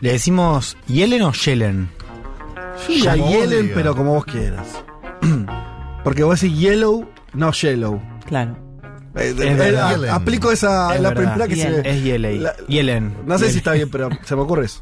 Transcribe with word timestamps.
¿Le 0.00 0.12
decimos 0.12 0.76
Yellen 0.86 1.22
o 1.22 1.32
Yellen? 1.32 1.88
Sí, 2.86 3.06
a 3.06 3.12
Como 3.12 3.24
vos 3.24 3.32
Yellen, 3.34 3.72
pero 3.74 3.96
como 3.96 4.14
vos 4.14 4.24
quieras. 4.24 4.84
Porque 6.04 6.22
vos 6.22 6.40
decís 6.40 6.58
yellow, 6.58 7.08
no 7.34 7.50
yellow. 7.52 8.00
Claro. 8.26 8.67
Eh, 9.16 9.34
Es 9.36 9.40
eh, 9.40 9.54
verdad. 9.54 10.08
aplico 10.10 10.52
esa, 10.52 10.94
Es 10.94 11.00
la 11.00 11.08
verdad. 11.10 11.34
primera 11.34 11.48
que 11.48 11.56
se 11.56 11.70
ve. 11.70 11.90
Es 11.90 12.02
Yellen. 12.04 12.42
La- 12.42 12.54
Yellen. 12.68 13.14
No 13.26 13.34
sé 13.38 13.44
Yellen. 13.44 13.52
si 13.52 13.58
está 13.58 13.72
bien, 13.72 13.88
pero 13.90 14.10
se 14.24 14.36
me 14.36 14.42
ocurre 14.42 14.66
eso. 14.66 14.80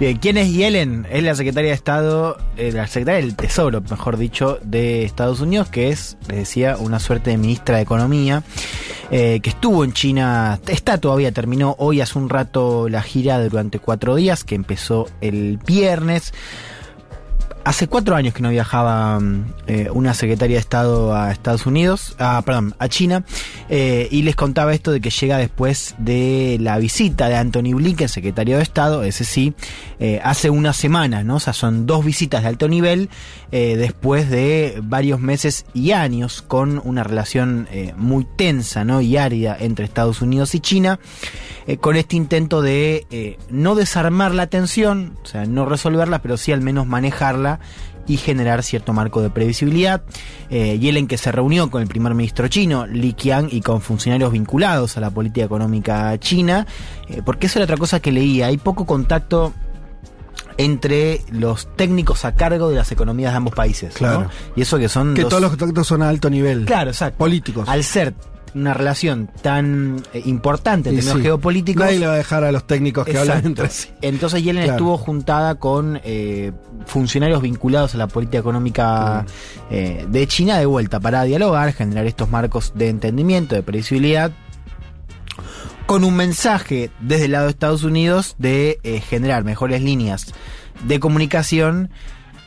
Bien, 0.00 0.16
¿quién 0.18 0.36
es 0.38 0.50
Yellen? 0.52 1.06
Es 1.10 1.22
la 1.22 1.34
secretaria 1.34 1.70
de 1.70 1.74
Estado, 1.76 2.36
eh, 2.56 2.72
la 2.72 2.86
secretaria 2.86 3.20
del 3.20 3.36
Tesoro, 3.36 3.82
mejor 3.88 4.16
dicho, 4.16 4.58
de 4.62 5.04
Estados 5.04 5.40
Unidos, 5.40 5.68
que 5.68 5.90
es, 5.90 6.16
les 6.28 6.38
decía, 6.38 6.76
una 6.78 6.98
suerte 6.98 7.30
de 7.30 7.36
ministra 7.36 7.76
de 7.76 7.82
Economía, 7.82 8.42
eh, 9.10 9.40
que 9.40 9.50
estuvo 9.50 9.84
en 9.84 9.92
China, 9.92 10.58
está 10.66 10.98
todavía, 10.98 11.30
terminó 11.32 11.76
hoy 11.78 12.00
hace 12.00 12.18
un 12.18 12.28
rato 12.28 12.88
la 12.88 13.02
gira 13.02 13.38
durante 13.48 13.78
cuatro 13.78 14.14
días, 14.16 14.42
que 14.42 14.54
empezó 14.56 15.06
el 15.20 15.58
viernes. 15.64 16.32
Hace 17.66 17.88
cuatro 17.88 18.14
años 18.14 18.32
que 18.32 18.42
no 18.42 18.50
viajaba 18.50 19.18
mm, 19.18 19.44
eh, 19.66 19.88
una 19.92 20.14
secretaria 20.14 20.54
de 20.54 20.60
Estado 20.60 21.16
a 21.16 21.32
Estados 21.32 21.66
Unidos, 21.66 22.14
ah, 22.20 22.40
perdón, 22.46 22.76
a 22.78 22.86
China, 22.86 23.24
eh, 23.68 24.06
y 24.08 24.22
les 24.22 24.36
contaba 24.36 24.72
esto 24.72 24.92
de 24.92 25.00
que 25.00 25.10
llega 25.10 25.36
después 25.36 25.96
de 25.98 26.58
la 26.60 26.78
visita 26.78 27.28
de 27.28 27.34
Anthony 27.34 27.74
Blinken, 27.74 28.08
secretario 28.08 28.58
de 28.58 28.62
Estado, 28.62 29.02
ese 29.02 29.24
sí, 29.24 29.52
eh, 29.98 30.20
hace 30.22 30.48
una 30.48 30.72
semana, 30.72 31.24
¿no? 31.24 31.36
O 31.36 31.40
sea, 31.40 31.54
son 31.54 31.86
dos 31.86 32.04
visitas 32.04 32.42
de 32.42 32.48
alto 32.50 32.68
nivel 32.68 33.10
después 33.50 34.28
de 34.28 34.80
varios 34.82 35.18
meses 35.18 35.64
y 35.72 35.92
años 35.92 36.42
con 36.42 36.82
una 36.84 37.02
relación 37.04 37.66
muy 37.96 38.26
tensa, 38.36 38.84
¿no? 38.84 39.00
Y 39.00 39.16
árida 39.16 39.56
entre 39.58 39.86
Estados 39.86 40.20
Unidos 40.20 40.54
y 40.54 40.60
China, 40.60 41.00
con 41.80 41.96
este 41.96 42.16
intento 42.16 42.60
de 42.60 43.38
no 43.48 43.74
desarmar 43.76 44.34
la 44.34 44.48
tensión, 44.48 45.16
o 45.22 45.26
sea, 45.26 45.46
no 45.46 45.64
resolverla, 45.64 46.20
pero 46.20 46.36
sí 46.36 46.52
al 46.52 46.60
menos 46.60 46.86
manejarla 46.86 47.55
y 48.08 48.16
generar 48.18 48.62
cierto 48.62 48.92
marco 48.92 49.20
de 49.20 49.30
previsibilidad. 49.30 50.02
Eh, 50.48 50.78
Yellen 50.78 51.06
que 51.08 51.18
se 51.18 51.32
reunió 51.32 51.70
con 51.70 51.82
el 51.82 51.88
primer 51.88 52.14
ministro 52.14 52.46
chino, 52.48 52.86
Li 52.86 53.12
Qiang, 53.14 53.48
y 53.50 53.60
con 53.62 53.80
funcionarios 53.80 54.30
vinculados 54.32 54.96
a 54.96 55.00
la 55.00 55.10
política 55.10 55.44
económica 55.46 56.16
china, 56.18 56.66
eh, 57.08 57.22
porque 57.24 57.46
eso 57.46 57.58
era 57.58 57.64
otra 57.64 57.76
cosa 57.76 57.98
que 58.00 58.12
leía, 58.12 58.46
hay 58.46 58.58
poco 58.58 58.86
contacto 58.86 59.52
entre 60.58 61.20
los 61.30 61.68
técnicos 61.76 62.24
a 62.24 62.34
cargo 62.34 62.70
de 62.70 62.76
las 62.76 62.90
economías 62.90 63.32
de 63.32 63.36
ambos 63.36 63.54
países. 63.54 63.92
¿no? 63.94 63.98
Claro. 63.98 64.30
Y 64.54 64.62
eso 64.62 64.78
que 64.78 64.88
son 64.88 65.14
Que 65.14 65.22
dos- 65.22 65.30
todos 65.30 65.42
los 65.42 65.50
contactos 65.50 65.86
son 65.86 66.02
a 66.02 66.08
alto 66.08 66.30
nivel. 66.30 66.64
Claro, 66.64 66.90
exacto. 66.90 67.18
Políticos. 67.18 67.68
Al 67.68 67.84
ser 67.84 68.14
una 68.56 68.74
relación 68.74 69.30
tan 69.42 70.02
eh, 70.12 70.22
importante 70.24 70.88
en 70.88 70.96
términos 70.96 71.18
sí. 71.18 71.22
geopolíticos. 71.22 71.84
Nadie 71.84 71.98
le 71.98 72.06
va 72.06 72.14
a 72.14 72.16
dejar 72.16 72.42
a 72.44 72.50
los 72.52 72.66
técnicos 72.66 73.04
que 73.04 73.18
hablan 73.18 73.38
Exacto. 73.38 73.48
entre 73.62 73.68
sí. 73.70 73.88
Entonces 74.02 74.42
Yellen 74.42 74.64
Claro. 74.64 74.76
estuvo 74.78 74.98
juntada 74.98 75.56
con 75.56 76.00
eh, 76.04 76.52
funcionarios 76.86 77.42
vinculados 77.42 77.94
a 77.94 77.98
la 77.98 78.06
política 78.08 78.38
económica 78.38 79.24
Mm. 79.24 79.26
eh, 79.74 80.06
de 80.08 80.26
China 80.26 80.58
de 80.58 80.66
vuelta 80.66 80.98
para 81.00 81.22
dialogar, 81.24 81.72
generar 81.72 82.06
estos 82.06 82.30
marcos 82.30 82.72
de 82.74 82.88
entendimiento, 82.88 83.54
de 83.54 83.62
previsibilidad, 83.62 84.30
con 85.86 86.02
un 86.04 86.16
mensaje 86.16 86.90
desde 87.00 87.26
el 87.26 87.32
lado 87.32 87.44
de 87.44 87.50
Estados 87.50 87.84
Unidos 87.84 88.34
de 88.38 88.78
eh, 88.82 89.00
generar 89.00 89.44
mejores 89.44 89.82
líneas 89.82 90.32
de 90.84 90.98
comunicación, 90.98 91.90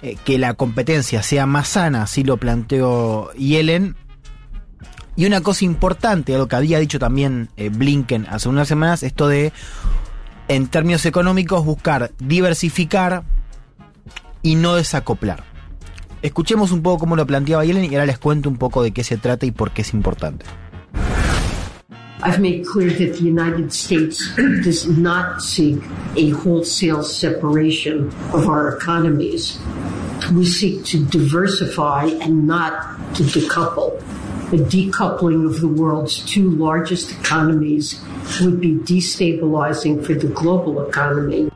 eh, 0.02 0.18
que 0.26 0.38
la 0.38 0.54
competencia 0.56 1.24
sea 1.24 1.46
más 1.46 1.70
sana, 1.70 2.04
así 2.04 2.24
lo 2.24 2.38
planteó 2.38 3.32
Yellen. 3.34 3.96
Y 5.20 5.26
una 5.26 5.42
cosa 5.42 5.66
importante, 5.66 6.34
algo 6.34 6.48
que 6.48 6.56
había 6.56 6.80
dicho 6.80 6.98
también 6.98 7.50
eh, 7.58 7.68
Blinken 7.68 8.26
hace 8.30 8.48
unas 8.48 8.70
semanas, 8.70 9.04
esto 9.04 9.28
de, 9.28 9.52
en 10.48 10.68
términos 10.68 11.06
económicos, 11.06 11.66
buscar 11.66 12.12
diversificar 12.20 13.24
y 14.42 14.56
no 14.56 14.76
desacoplar. 14.76 15.44
Escuchemos 16.22 16.72
un 16.72 16.82
poco 16.82 17.00
cómo 17.00 17.18
lo 17.18 17.28
planteaba 17.28 17.66
Yellen 17.66 17.84
y 17.84 17.96
ahora 17.96 18.06
les 18.06 18.18
cuento 18.18 18.48
un 18.48 18.56
poco 18.56 18.82
de 18.82 18.92
qué 18.94 19.04
se 19.04 19.18
trata 19.18 19.46
y 19.46 19.52
por 19.52 19.72
qué 19.72 19.82
es 19.82 19.94
importante. 19.94 20.46
I've 22.24 22.40
made 22.40 22.64
clear 22.64 22.90
that 22.90 23.18
the 23.18 23.30
United 23.30 23.74
States 23.74 24.34
does 24.64 24.88
not 24.88 25.42
seek 25.42 25.84
a 26.16 26.30
wholesale 26.30 27.04
separation 27.04 28.10
of 28.32 28.48
our 28.48 28.74
economies. 28.74 29.60
We 30.34 30.46
seek 30.46 30.86
to 30.86 31.00
diversify 31.00 32.06
and 32.22 32.48
not 32.48 33.16
to 33.16 33.24
decouple. 33.24 34.02
A 34.52 34.58
decoupling 34.58 35.46
of 35.46 35.62
the 35.62 35.68
world's 35.68 36.26
two 36.26 36.50
largest 36.50 37.12
economies 37.12 38.02
would 38.42 38.60
be 38.60 38.80
destabilizing 38.84 40.04
for 40.04 40.16
the 40.16 40.26
global 40.26 40.82
economy. 40.90 41.52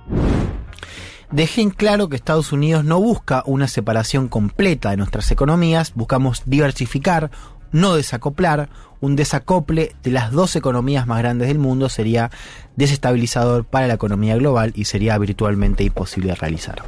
Dejé 1.32 1.64
en 1.64 1.72
claro 1.72 2.08
que 2.08 2.16
Estados 2.16 2.52
Unidos 2.52 2.86
no 2.86 3.00
busca 3.00 3.42
una 3.48 3.68
separación 3.68 4.28
completa 4.28 4.92
de 4.92 4.98
nuestras 4.98 5.32
economías, 5.32 5.94
buscamos 5.96 6.44
diversificar, 6.46 7.32
no 7.74 7.96
desacoplar. 7.96 8.70
Un 9.02 9.18
desacople 9.18 9.94
de 10.02 10.12
las 10.12 10.32
dos 10.32 10.56
economías 10.56 11.06
más 11.08 11.20
grandes 11.20 11.50
del 11.50 11.60
mundo 11.60 11.90
sería 11.90 12.32
desestabilizador 12.78 13.66
para 13.66 13.88
la 13.88 13.96
economía 13.96 14.38
global 14.38 14.72
y 14.76 14.86
sería 14.86 15.18
virtualmente 15.18 15.84
imposible 15.84 16.30
de 16.30 16.36
realizar. 16.36 16.82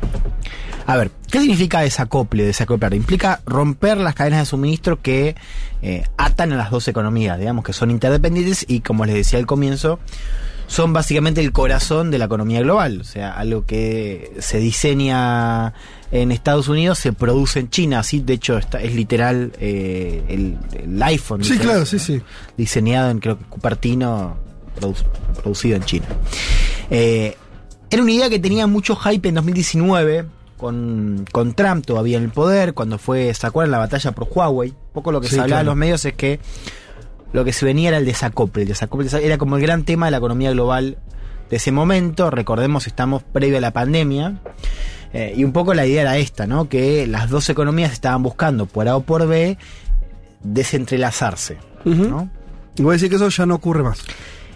A 0.86 0.96
ver, 0.96 1.12
¿qué 1.30 1.42
significa 1.42 1.82
desacople, 1.82 2.44
desacoplar? 2.46 2.94
Implica 2.94 3.42
romper 3.46 3.98
las 3.98 4.16
cadenas 4.16 4.40
de 4.40 4.46
suministro 4.46 5.02
que 5.02 5.36
eh, 5.82 6.06
atan 6.16 6.54
a 6.54 6.56
las 6.56 6.72
dos 6.72 6.88
economías, 6.88 7.38
digamos 7.38 7.66
que 7.66 7.74
son 7.74 7.92
interdependientes 7.92 8.66
y 8.66 8.80
como 8.80 9.04
les 9.06 9.16
decía 9.16 9.40
al 9.40 9.46
comienzo, 9.46 10.00
son 10.68 10.94
básicamente 10.94 11.42
el 11.42 11.52
corazón 11.52 12.12
de 12.12 12.18
la 12.18 12.26
economía 12.26 12.62
global. 12.62 13.02
O 13.02 13.04
sea, 13.04 13.34
algo 13.34 13.66
que 13.66 14.32
se 14.40 14.60
diseña 14.60 15.74
en 16.12 16.32
Estados 16.32 16.68
Unidos 16.68 17.00
se 17.00 17.14
produce 17.14 17.60
en 17.60 17.70
China. 17.70 18.00
Así, 18.00 18.20
de 18.20 18.34
hecho, 18.34 18.58
está- 18.58 18.82
es 18.82 18.94
literal 18.96 19.52
eh, 19.60 20.24
el, 20.28 20.58
el 20.82 21.02
iPhone. 21.04 21.44
Sí, 21.44 21.58
claro, 21.58 21.86
sí, 21.86 22.00
sí. 22.00 22.22
Diseñado 22.58 23.10
en, 23.12 23.20
creo 23.20 23.38
que 23.38 23.46
Cupertino, 23.46 24.38
produ- 24.80 25.04
producido 25.42 25.76
en 25.76 25.84
China. 25.84 26.06
Eh, 26.90 27.36
era 27.90 28.02
una 28.02 28.12
idea 28.12 28.30
que 28.30 28.40
tenía 28.40 28.68
mucho 28.68 28.96
hype 28.96 29.30
en 29.30 29.36
2019. 29.36 30.26
Con, 30.58 31.26
con 31.34 31.54
Trump 31.54 31.86
todavía 31.86 32.18
en 32.18 32.24
el 32.24 32.30
poder, 32.30 32.74
cuando 32.74 32.98
fue, 32.98 33.34
¿se 33.34 33.46
acuerdan 33.46 33.72
la 33.72 33.78
batalla 33.78 34.14
por 34.14 34.30
Huawei? 34.34 34.70
Un 34.70 34.76
poco 34.94 35.12
lo 35.12 35.20
que 35.20 35.28
Sí, 35.28 35.36
se 35.36 35.42
hablaba 35.42 35.60
en 35.60 35.66
claro. 35.66 35.72
los 35.72 35.78
medios 35.78 36.06
es 36.06 36.14
que 36.14 36.40
lo 37.34 37.44
que 37.46 37.54
se 37.54 37.66
venía 37.66 37.90
era 37.90 37.98
el 37.98 38.06
desacople. 38.06 38.64
El 38.64 38.70
desacople 38.70 39.08
era 39.26 39.38
como 39.38 39.58
el 39.58 39.62
gran 39.62 39.84
tema 39.84 40.08
de 40.08 40.12
la 40.12 40.18
economía 40.18 40.52
global 40.52 40.98
de 41.50 41.58
ese 41.58 41.72
momento. 41.72 42.30
Recordemos, 42.32 42.88
estamos 42.88 43.24
previo 43.24 43.58
a 43.58 43.62
la 43.62 43.72
pandemia. 43.72 44.40
Eh, 45.14 45.34
y 45.38 45.44
un 45.44 45.54
poco 45.54 45.74
la 45.74 45.86
idea 45.86 46.02
era 46.02 46.18
esta, 46.18 46.46
¿no? 46.48 46.68
Que 46.68 47.08
las 47.08 47.30
dos 47.30 47.50
economías 47.50 47.94
estaban 47.94 48.22
buscando, 48.24 48.66
por 48.66 48.88
A 48.88 48.98
o 48.98 49.02
por 49.02 49.28
B, 49.28 49.58
desentrelazarse. 50.44 51.58
¿no? 51.86 52.30
Y 52.76 52.82
voy 52.82 52.92
a 52.92 52.94
decir 52.94 53.10
que 53.10 53.16
eso 53.16 53.30
ya 53.30 53.46
no 53.46 53.56
ocurre 53.56 53.84
más. 53.84 54.00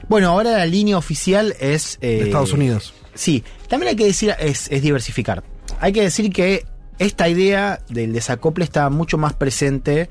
Bueno, 0.08 0.30
ahora 0.30 0.52
la 0.52 0.66
línea 0.66 0.98
oficial 0.98 1.56
es... 1.60 1.98
eh, 2.02 2.18
De 2.18 2.24
Estados 2.24 2.54
Unidos. 2.54 2.94
Sí, 3.14 3.44
también 3.68 3.90
hay 3.90 3.96
que 3.96 4.06
decir, 4.06 4.34
es, 4.40 4.68
es 4.72 4.82
diversificar. 4.82 5.44
Hay 5.80 5.94
que 5.94 6.02
decir 6.02 6.32
que 6.32 6.66
esta 6.98 7.30
idea 7.30 7.80
del 7.90 8.14
desacople 8.14 8.64
está 8.64 8.90
mucho 8.90 9.18
más 9.18 9.34
presente 9.34 10.10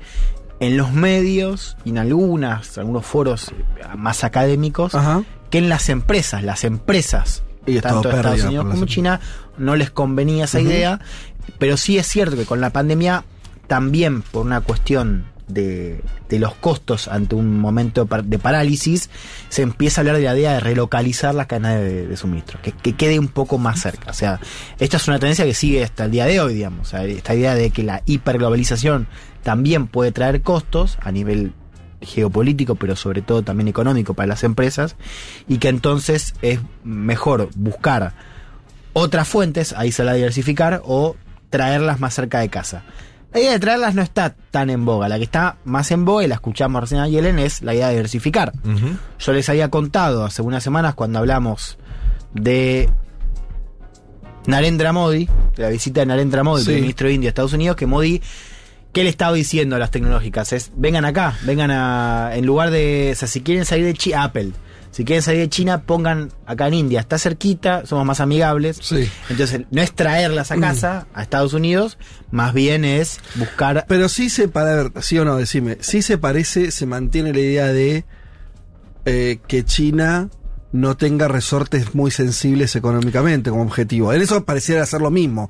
en 0.59 0.77
los 0.77 0.91
medios 0.91 1.77
y 1.85 1.89
en 1.91 1.97
algunas, 1.99 2.77
algunos 2.77 3.05
foros 3.05 3.49
eh, 3.49 3.53
más 3.97 4.23
académicos 4.23 4.93
Ajá. 4.95 5.23
que 5.49 5.57
en 5.59 5.69
las 5.69 5.89
empresas. 5.89 6.43
Las 6.43 6.63
empresas, 6.63 7.43
Y 7.65 7.79
tanto 7.79 8.09
Estados 8.09 8.43
Unidos 8.43 8.65
como 8.65 8.81
las- 8.81 8.89
China, 8.89 9.19
no 9.57 9.75
les 9.75 9.89
convenía 9.91 10.45
esa 10.45 10.59
idea. 10.59 10.99
Pero 11.57 11.77
sí 11.77 11.97
es 11.97 12.07
cierto 12.07 12.35
que 12.35 12.45
con 12.45 12.61
la 12.61 12.69
pandemia, 12.71 13.23
también 13.67 14.21
por 14.21 14.45
una 14.45 14.61
cuestión 14.61 15.25
de, 15.47 16.01
de 16.29 16.37
los 16.37 16.53
costos 16.53 17.07
ante 17.07 17.33
un 17.33 17.59
momento 17.59 18.01
de 18.01 18.07
par- 18.07 18.23
de 18.23 18.37
parálisis, 18.37 19.09
se 19.49 19.63
empieza 19.63 19.99
a 19.99 20.01
hablar 20.01 20.17
de 20.17 20.21
la 20.23 20.35
idea 20.37 20.53
de 20.53 20.59
relocalizar 20.59 21.33
la 21.33 21.47
cadena 21.47 21.75
de, 21.75 22.05
de 22.05 22.17
suministro, 22.17 22.59
que, 22.61 22.71
que 22.71 22.93
quede 22.93 23.17
un 23.17 23.29
poco 23.29 23.57
más 23.57 23.81
cerca. 23.81 24.11
O 24.11 24.13
sea, 24.13 24.39
esta 24.77 24.97
es 24.97 25.07
una 25.07 25.17
tendencia 25.17 25.45
que 25.45 25.55
sigue 25.55 25.83
hasta 25.83 26.05
el 26.05 26.11
día 26.11 26.25
de 26.27 26.39
hoy, 26.39 26.53
digamos. 26.53 26.87
O 26.87 26.89
sea, 26.91 27.03
esta 27.05 27.33
idea 27.33 27.55
de 27.55 27.71
que 27.71 27.81
la 27.81 28.03
hiperglobalización 28.05 29.07
también 29.43 29.87
puede 29.87 30.11
traer 30.11 30.41
costos 30.41 30.97
a 31.01 31.11
nivel 31.11 31.53
geopolítico, 32.01 32.75
pero 32.75 32.95
sobre 32.95 33.21
todo 33.21 33.41
también 33.43 33.67
económico 33.67 34.13
para 34.13 34.27
las 34.27 34.43
empresas, 34.43 34.95
y 35.47 35.57
que 35.57 35.67
entonces 35.69 36.33
es 36.41 36.59
mejor 36.83 37.49
buscar 37.55 38.13
otras 38.93 39.27
fuentes, 39.27 39.73
ahí 39.73 39.91
se 39.91 40.03
la 40.03 40.13
diversificar, 40.13 40.81
o 40.85 41.15
traerlas 41.49 41.99
más 41.99 42.13
cerca 42.13 42.39
de 42.39 42.49
casa. 42.49 42.83
La 43.33 43.39
idea 43.39 43.51
de 43.51 43.59
traerlas 43.59 43.93
no 43.95 44.01
está 44.01 44.33
tan 44.49 44.69
en 44.69 44.85
boga, 44.85 45.07
la 45.09 45.17
que 45.17 45.23
está 45.25 45.57
más 45.63 45.91
en 45.91 46.05
boga, 46.05 46.23
y 46.23 46.27
la 46.27 46.35
escuchamos 46.35 46.81
recién 46.81 47.01
a 47.01 47.07
Yellen, 47.07 47.37
es 47.37 47.61
la 47.61 47.73
idea 47.75 47.87
de 47.87 47.93
diversificar. 47.93 48.53
Yo 49.19 49.33
les 49.33 49.47
había 49.49 49.69
contado 49.69 50.25
hace 50.25 50.41
unas 50.41 50.63
semanas 50.63 50.95
cuando 50.95 51.19
hablamos 51.19 51.77
de 52.33 52.89
Narendra 54.47 54.93
Modi, 54.93 55.29
de 55.55 55.63
la 55.63 55.69
visita 55.69 55.99
de 56.01 56.07
Narendra 56.07 56.43
Modi, 56.43 56.63
Sí. 56.63 56.73
el 56.73 56.81
ministro 56.81 57.07
de 57.07 57.13
India 57.13 57.27
a 57.27 57.31
Estados 57.31 57.53
Unidos, 57.53 57.75
que 57.75 57.85
Modi, 57.85 58.21
¿qué 58.93 59.03
le 59.03 59.09
estaba 59.09 59.33
diciendo 59.33 59.75
a 59.75 59.79
las 59.79 59.91
tecnológicas? 59.91 60.53
Es, 60.53 60.71
vengan 60.75 61.05
acá, 61.05 61.37
vengan 61.43 61.71
a, 61.71 62.31
en 62.33 62.45
lugar 62.45 62.71
de, 62.71 63.11
o 63.13 63.15
sea, 63.15 63.27
si 63.27 63.41
quieren 63.41 63.65
salir 63.65 63.85
de 63.85 63.93
China, 63.93 64.23
Apple, 64.23 64.51
si 64.91 65.05
quieren 65.05 65.21
salir 65.21 65.41
de 65.41 65.49
China, 65.49 65.83
pongan 65.83 66.31
acá 66.45 66.67
en 66.67 66.73
India, 66.73 66.99
está 66.99 67.19
cerquita, 67.19 67.85
somos 67.85 68.05
más 68.05 68.19
amigables. 68.19 68.79
Sí. 68.81 69.09
Entonces, 69.29 69.61
no 69.69 69.81
es 69.81 69.93
traerlas 69.93 70.51
a 70.51 70.57
casa, 70.57 71.07
a 71.13 71.21
Estados 71.21 71.53
Unidos, 71.53 71.97
más 72.31 72.53
bien 72.53 72.83
es 72.83 73.19
buscar... 73.35 73.85
Pero 73.87 74.09
sí 74.09 74.29
se, 74.29 74.47
para 74.47 74.75
ver, 74.75 74.91
sí 75.01 75.19
o 75.19 75.25
no, 75.25 75.37
decime, 75.37 75.77
sí 75.81 76.01
se 76.01 76.17
parece, 76.17 76.71
se 76.71 76.85
mantiene 76.85 77.33
la 77.33 77.39
idea 77.39 77.67
de 77.67 78.05
eh, 79.05 79.39
que 79.47 79.63
China 79.63 80.29
no 80.71 80.97
tenga 80.97 81.27
resortes 81.27 81.95
muy 81.95 82.11
sensibles 82.11 82.75
económicamente 82.75 83.49
como 83.49 83.63
objetivo. 83.63 84.13
En 84.13 84.21
eso 84.21 84.43
pareciera 84.45 84.85
ser 84.85 85.01
lo 85.01 85.11
mismo. 85.11 85.49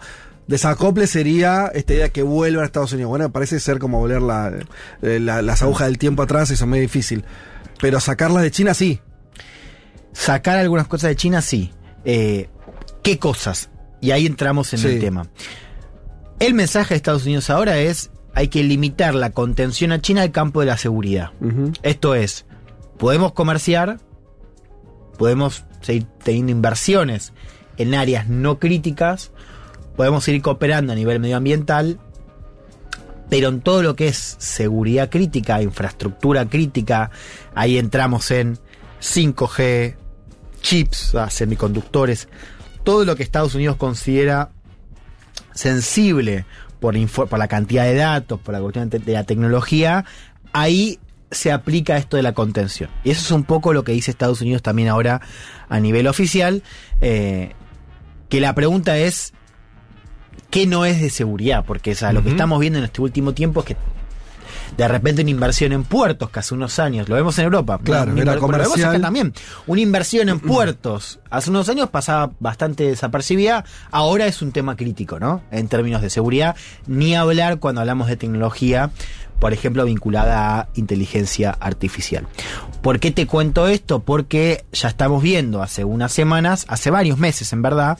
Desacople 0.50 1.06
sería 1.06 1.68
esta 1.76 1.94
idea 1.94 2.10
que 2.10 2.24
vuelva 2.24 2.64
a 2.64 2.66
Estados 2.66 2.92
Unidos. 2.94 3.10
Bueno, 3.10 3.32
parece 3.32 3.60
ser 3.60 3.78
como 3.78 4.00
volver 4.00 4.20
la- 4.22 4.52
eh, 5.04 5.20
la- 5.20 5.44
las 5.44 5.62
agujas 5.62 5.88
del 5.88 6.00
tiempo 6.00 6.24
atrás, 6.24 6.50
eso 6.50 6.64
es 6.66 6.68
muy 6.68 6.80
difícil. 6.80 7.24
Pero 7.80 8.00
sacarlas 8.00 8.42
de 8.42 8.50
China 8.50 8.74
sí. 8.74 9.00
Sacar 10.12 10.58
algunas 10.58 10.88
cosas 10.88 11.10
de 11.10 11.16
China, 11.16 11.42
sí. 11.44 11.72
Eh, 12.04 12.50
¿Qué 13.04 13.20
cosas? 13.20 13.70
Y 14.02 14.10
ahí 14.10 14.26
entramos 14.26 14.74
en 14.74 14.80
Sí. 14.80 14.88
el 14.88 15.00
tema. 15.00 15.28
El 16.40 16.56
mensaje 16.56 16.90
de 16.94 16.98
Estados 16.98 17.26
Unidos 17.26 17.52
ahora 17.52 17.78
es, 17.78 18.10
hay 18.34 18.48
que 18.48 18.64
limitar 18.64 19.14
la 19.14 19.30
contención 19.30 19.92
a 19.92 20.02
China 20.02 20.24
al 20.24 20.32
campo 20.32 20.62
de 20.62 20.66
la 20.66 20.78
seguridad. 20.78 21.32
Esto 21.84 22.16
es, 22.16 22.46
podemos 22.98 23.34
comerciar, 23.34 24.00
podemos 25.20 25.64
seguir 25.82 26.08
teniendo 26.24 26.52
inversiones 26.52 27.34
en 27.78 27.94
áreas 27.94 28.28
no 28.28 28.58
críticas, 28.60 29.32
podemos 30.00 30.24
seguir 30.24 30.42
cooperando 30.42 30.94
a 30.94 30.96
nivel 30.96 31.20
medioambiental, 31.20 32.00
pero 33.30 33.50
en 33.50 33.60
todo 33.60 33.84
lo 33.84 33.98
que 33.98 34.08
es 34.08 34.38
seguridad 34.40 35.10
crítica, 35.10 35.62
infraestructura 35.62 36.48
crítica, 36.48 37.12
ahí 37.54 37.78
entramos 37.78 38.32
en 38.32 38.58
5G, 39.02 39.98
chips, 40.62 40.98
sea, 41.12 41.30
semiconductores, 41.30 42.30
todo 42.86 43.04
lo 43.04 43.18
que 43.18 43.24
Estados 43.24 43.56
Unidos 43.56 43.76
considera 43.76 44.52
sensible 45.54 46.46
por, 46.80 46.96
la 47.38 47.48
cantidad 47.50 47.84
de 47.84 47.96
datos, 47.96 48.40
por 48.40 48.54
la 48.54 48.62
cuestión 48.62 48.90
de 48.90 49.02
la 49.12 49.26
tecnología, 49.26 50.06
ahí 50.54 50.98
se 51.30 51.52
aplica 51.52 51.98
esto 51.98 52.16
de 52.16 52.24
la 52.24 52.32
contención. 52.32 52.90
Y 53.04 53.10
eso 53.10 53.22
es 53.22 53.32
un 53.32 53.44
poco 53.44 53.74
lo 53.74 53.84
que 53.84 53.92
dice 53.92 54.12
Estados 54.12 54.40
Unidos 54.40 54.62
también 54.62 54.88
ahora 54.88 55.20
a 55.68 55.82
nivel 55.82 56.08
oficial, 56.08 56.64
eh, 57.02 57.52
que 58.30 58.40
la 58.40 58.56
pregunta 58.56 58.98
es, 58.98 59.34
¿qué 60.50 60.68
no 60.68 60.86
es 60.86 61.02
de 61.02 61.10
seguridad? 61.10 61.64
Porque 61.66 61.92
o 61.92 61.96
sea, 61.96 62.14
lo 62.14 62.24
que 62.24 62.30
estamos 62.30 62.60
viendo 62.60 62.80
en 62.80 62.86
este 62.86 63.02
último 63.02 63.34
tiempo 63.34 63.62
es 63.62 63.68
que 63.68 63.78
de 64.78 64.88
repente 64.88 65.22
una 65.22 65.32
inversión 65.32 65.72
en 65.72 65.84
puertos, 65.84 66.30
que 66.30 66.40
hace 66.40 66.54
unos 66.54 66.80
años, 66.80 67.10
lo 67.10 67.16
vemos 67.16 67.38
en 67.40 67.46
Europa, 67.46 67.80
Claro, 67.84 68.12
una 68.12 68.22
era 68.22 68.36
lo 68.36 68.48
vemos 68.48 68.80
acá 68.84 69.00
también, 69.00 69.34
una 69.68 69.82
inversión 69.82 70.30
en 70.30 70.40
puertos, 70.40 71.20
hace 71.30 71.50
unos 71.50 71.70
años 71.70 71.90
pasaba 71.90 72.32
bastante 72.40 72.86
desapercibida, 72.86 73.66
ahora 73.92 74.26
es 74.28 74.42
un 74.42 74.52
tema 74.52 74.76
crítico, 74.76 75.20
¿no? 75.20 75.42
En 75.52 75.68
términos 75.68 76.02
de 76.02 76.10
seguridad, 76.10 76.56
ni 76.88 77.16
hablar 77.16 77.60
cuando 77.60 77.82
hablamos 77.82 78.08
de 78.08 78.18
tecnología, 78.18 78.92
por 79.40 79.54
ejemplo, 79.54 79.86
vinculada 79.86 80.60
a 80.60 80.70
inteligencia 80.76 81.52
artificial. 81.60 82.28
¿Por 82.82 83.00
qué 83.00 83.12
te 83.12 83.28
cuento 83.28 83.68
esto? 83.68 84.00
Porque 84.00 84.64
ya 84.72 84.88
estamos 84.88 85.22
viendo 85.22 85.62
hace 85.62 85.84
unas 85.84 86.12
semanas, 86.14 86.66
hace 86.70 86.92
varios 86.92 87.18
meses 87.18 87.52
en 87.54 87.62
verdad, 87.62 87.98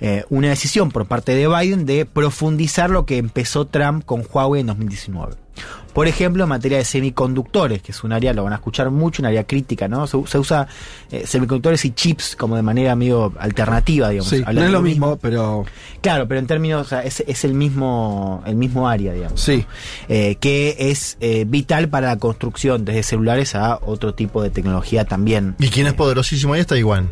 eh, 0.00 0.24
una 0.28 0.48
decisión 0.48 0.90
por 0.90 1.06
parte 1.06 1.34
de 1.34 1.48
Biden 1.48 1.86
de 1.86 2.04
profundizar 2.04 2.90
lo 2.90 3.06
que 3.06 3.16
empezó 3.16 3.66
Trump 3.66 4.04
con 4.04 4.24
Huawei 4.30 4.60
en 4.60 4.66
2019. 4.68 5.47
Por 5.92 6.06
ejemplo, 6.06 6.44
en 6.44 6.48
materia 6.48 6.78
de 6.78 6.84
semiconductores, 6.84 7.82
que 7.82 7.92
es 7.92 8.04
un 8.04 8.12
área, 8.12 8.32
lo 8.32 8.44
van 8.44 8.52
a 8.52 8.56
escuchar 8.56 8.90
mucho, 8.90 9.22
un 9.22 9.26
área 9.26 9.44
crítica, 9.44 9.88
¿no? 9.88 10.06
Se, 10.06 10.16
se 10.26 10.38
usa 10.38 10.68
eh, 11.10 11.24
semiconductores 11.26 11.84
y 11.84 11.90
chips 11.90 12.36
como 12.36 12.54
de 12.56 12.62
manera 12.62 12.94
medio 12.94 13.32
alternativa, 13.38 14.10
digamos. 14.10 14.28
Sí, 14.28 14.44
no 14.52 14.64
es 14.64 14.70
lo 14.70 14.80
mismo, 14.82 15.16
pero 15.16 15.64
Claro, 16.00 16.28
pero 16.28 16.38
en 16.40 16.46
términos, 16.46 16.86
o 16.86 16.88
sea, 16.88 17.02
es, 17.02 17.24
es 17.26 17.44
el 17.44 17.54
mismo 17.54 18.42
el 18.46 18.54
mismo 18.54 18.88
área, 18.88 19.12
digamos. 19.12 19.40
sí. 19.40 19.64
Eh, 20.08 20.36
que 20.40 20.76
es 20.78 21.16
eh, 21.20 21.44
vital 21.46 21.88
para 21.88 22.08
la 22.08 22.18
construcción 22.18 22.84
desde 22.84 23.02
celulares 23.02 23.54
a 23.54 23.78
otro 23.82 24.14
tipo 24.14 24.42
de 24.42 24.50
tecnología 24.50 25.04
también. 25.04 25.56
¿Y 25.58 25.68
quién 25.68 25.86
es 25.86 25.94
poderosísimo 25.94 26.54
ahí 26.54 26.60
es 26.60 26.66
Taiwán? 26.66 27.10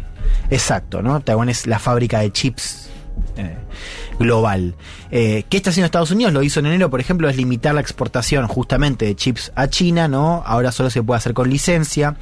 Exacto, 0.51 1.03
¿no? 1.03 1.21
Taiwán 1.21 1.49
es 1.49 1.67
la 1.67 1.79
fábrica 1.79 2.21
de 2.21 2.31
chips 2.31 2.89
eh, 3.37 3.57
global. 4.19 4.75
Eh, 5.11 5.45
¿Qué 5.49 5.57
está 5.57 5.71
haciendo 5.71 5.87
Estados 5.87 6.11
Unidos? 6.11 6.33
Lo 6.33 6.43
hizo 6.43 6.61
en 6.61 6.67
enero, 6.67 6.91
por 6.91 7.01
ejemplo, 7.01 7.29
es 7.29 7.37
limitar 7.37 7.75
la 7.75 7.81
exportación 7.81 8.47
justamente 8.47 9.05
de 9.05 9.17
chips 9.17 9.53
a 9.55 9.69
China, 9.69 10.09
¿no? 10.09 10.43
Ahora 10.47 10.73
solo 10.73 10.91
se 10.91 11.03
puede 11.03 11.19
hacer 11.19 11.35
con 11.35 11.51
licencia. 11.51 12.17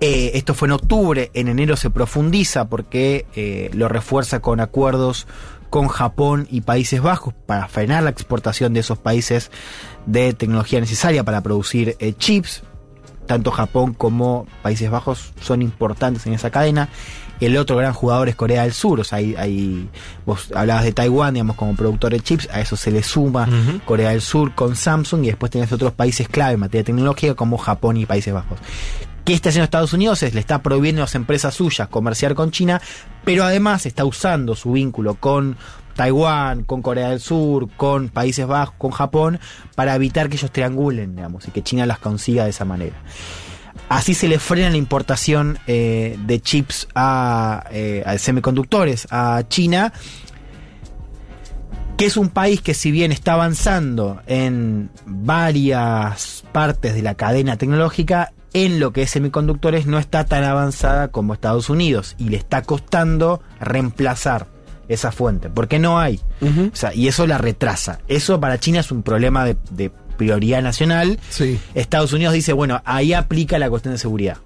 Eh, 0.00 0.32
esto 0.34 0.54
fue 0.54 0.66
en 0.66 0.72
octubre, 0.72 1.30
en 1.34 1.48
enero 1.48 1.76
se 1.76 1.90
profundiza 1.90 2.68
porque 2.68 3.26
eh, 3.36 3.70
lo 3.72 3.88
refuerza 3.88 4.40
con 4.40 4.58
acuerdos 4.58 5.28
con 5.70 5.88
Japón 5.88 6.48
y 6.50 6.62
Países 6.62 7.00
Bajos 7.00 7.34
para 7.46 7.68
frenar 7.68 8.02
la 8.02 8.10
exportación 8.10 8.74
de 8.74 8.80
esos 8.80 8.98
países 8.98 9.50
de 10.06 10.34
tecnología 10.34 10.80
necesaria 10.80 11.24
para 11.24 11.40
producir 11.40 11.96
chips. 12.18 12.62
Tanto 13.26 13.52
Japón 13.52 13.94
como 13.94 14.46
Países 14.62 14.90
Bajos 14.90 15.32
son 15.40 15.62
importantes 15.62 16.26
en 16.26 16.34
esa 16.34 16.50
cadena. 16.50 16.88
El 17.46 17.56
otro 17.56 17.76
gran 17.76 17.92
jugador 17.92 18.28
es 18.28 18.36
Corea 18.36 18.62
del 18.62 18.72
Sur. 18.72 19.00
O 19.00 19.04
sea, 19.04 19.18
hay, 19.18 19.34
hay- 19.36 19.88
vos 20.26 20.48
hablabas 20.54 20.84
de 20.84 20.92
Taiwán, 20.92 21.34
digamos, 21.34 21.56
como 21.56 21.74
productor 21.76 22.12
de 22.12 22.20
chips. 22.20 22.48
A 22.52 22.60
eso 22.60 22.76
se 22.76 22.90
le 22.90 23.02
suma. 23.02 23.48
Corea 23.84 24.10
del 24.10 24.20
Sur 24.20 24.54
con 24.54 24.76
Samsung. 24.76 25.24
Y 25.24 25.28
después 25.28 25.50
tenés 25.50 25.72
otros 25.72 25.92
países 25.92 26.28
clave 26.28 26.54
en 26.54 26.60
materia 26.60 26.84
tecnológica 26.84 27.34
como 27.34 27.58
Japón 27.58 27.96
y 27.96 28.06
Países 28.06 28.32
Bajos. 28.32 28.58
¿Qué 29.24 29.34
está 29.34 29.50
haciendo 29.50 29.64
Estados 29.64 29.92
Unidos? 29.92 30.22
Es 30.24 30.34
le 30.34 30.40
está 30.40 30.62
prohibiendo 30.62 31.00
a 31.02 31.04
las 31.04 31.14
empresas 31.14 31.54
suyas 31.54 31.86
comerciar 31.88 32.34
con 32.34 32.50
China, 32.50 32.80
pero 33.24 33.44
además 33.44 33.86
está 33.86 34.04
usando 34.04 34.56
su 34.56 34.72
vínculo 34.72 35.14
con 35.14 35.56
Taiwán, 35.94 36.64
con 36.64 36.82
Corea 36.82 37.10
del 37.10 37.20
Sur, 37.20 37.68
con 37.76 38.08
Países 38.08 38.46
Bajos, 38.46 38.74
con 38.78 38.90
Japón, 38.90 39.38
para 39.76 39.94
evitar 39.94 40.28
que 40.28 40.36
ellos 40.36 40.50
triangulen, 40.50 41.14
digamos, 41.14 41.46
y 41.46 41.50
que 41.52 41.62
China 41.62 41.86
las 41.86 41.98
consiga 41.98 42.44
de 42.44 42.50
esa 42.50 42.64
manera. 42.64 42.96
Así 43.92 44.14
se 44.14 44.26
le 44.26 44.38
frena 44.38 44.70
la 44.70 44.78
importación 44.78 45.58
eh, 45.66 46.18
de 46.24 46.40
chips 46.40 46.88
a, 46.94 47.64
eh, 47.70 48.02
a 48.06 48.16
semiconductores 48.16 49.06
a 49.10 49.42
China, 49.48 49.92
que 51.98 52.06
es 52.06 52.16
un 52.16 52.30
país 52.30 52.62
que 52.62 52.72
si 52.72 52.90
bien 52.90 53.12
está 53.12 53.34
avanzando 53.34 54.22
en 54.26 54.88
varias 55.04 56.42
partes 56.52 56.94
de 56.94 57.02
la 57.02 57.16
cadena 57.16 57.58
tecnológica, 57.58 58.32
en 58.54 58.80
lo 58.80 58.94
que 58.94 59.02
es 59.02 59.10
semiconductores 59.10 59.84
no 59.84 59.98
está 59.98 60.24
tan 60.24 60.42
avanzada 60.44 61.08
como 61.08 61.34
Estados 61.34 61.68
Unidos 61.68 62.14
y 62.16 62.30
le 62.30 62.38
está 62.38 62.62
costando 62.62 63.42
reemplazar 63.60 64.46
esa 64.88 65.12
fuente, 65.12 65.50
porque 65.50 65.78
no 65.78 65.98
hay. 65.98 66.18
O 66.40 66.74
sea, 66.74 66.94
y 66.94 67.08
eso 67.08 67.26
la 67.26 67.36
retrasa. 67.36 68.00
Eso 68.08 68.40
para 68.40 68.58
China 68.58 68.80
es 68.80 68.90
un 68.90 69.02
problema 69.02 69.44
de, 69.44 69.58
de 69.70 69.90
prioridad 70.22 70.62
nacional. 70.62 71.18
Sí. 71.30 71.58
Estados 71.74 72.12
Unidos 72.12 72.34
dice, 72.34 72.52
bueno, 72.52 72.80
ahí 72.84 73.12
aplica 73.12 73.58
la 73.58 73.68
cuestión 73.68 73.92
de 73.94 73.98
seguridad. 73.98 74.36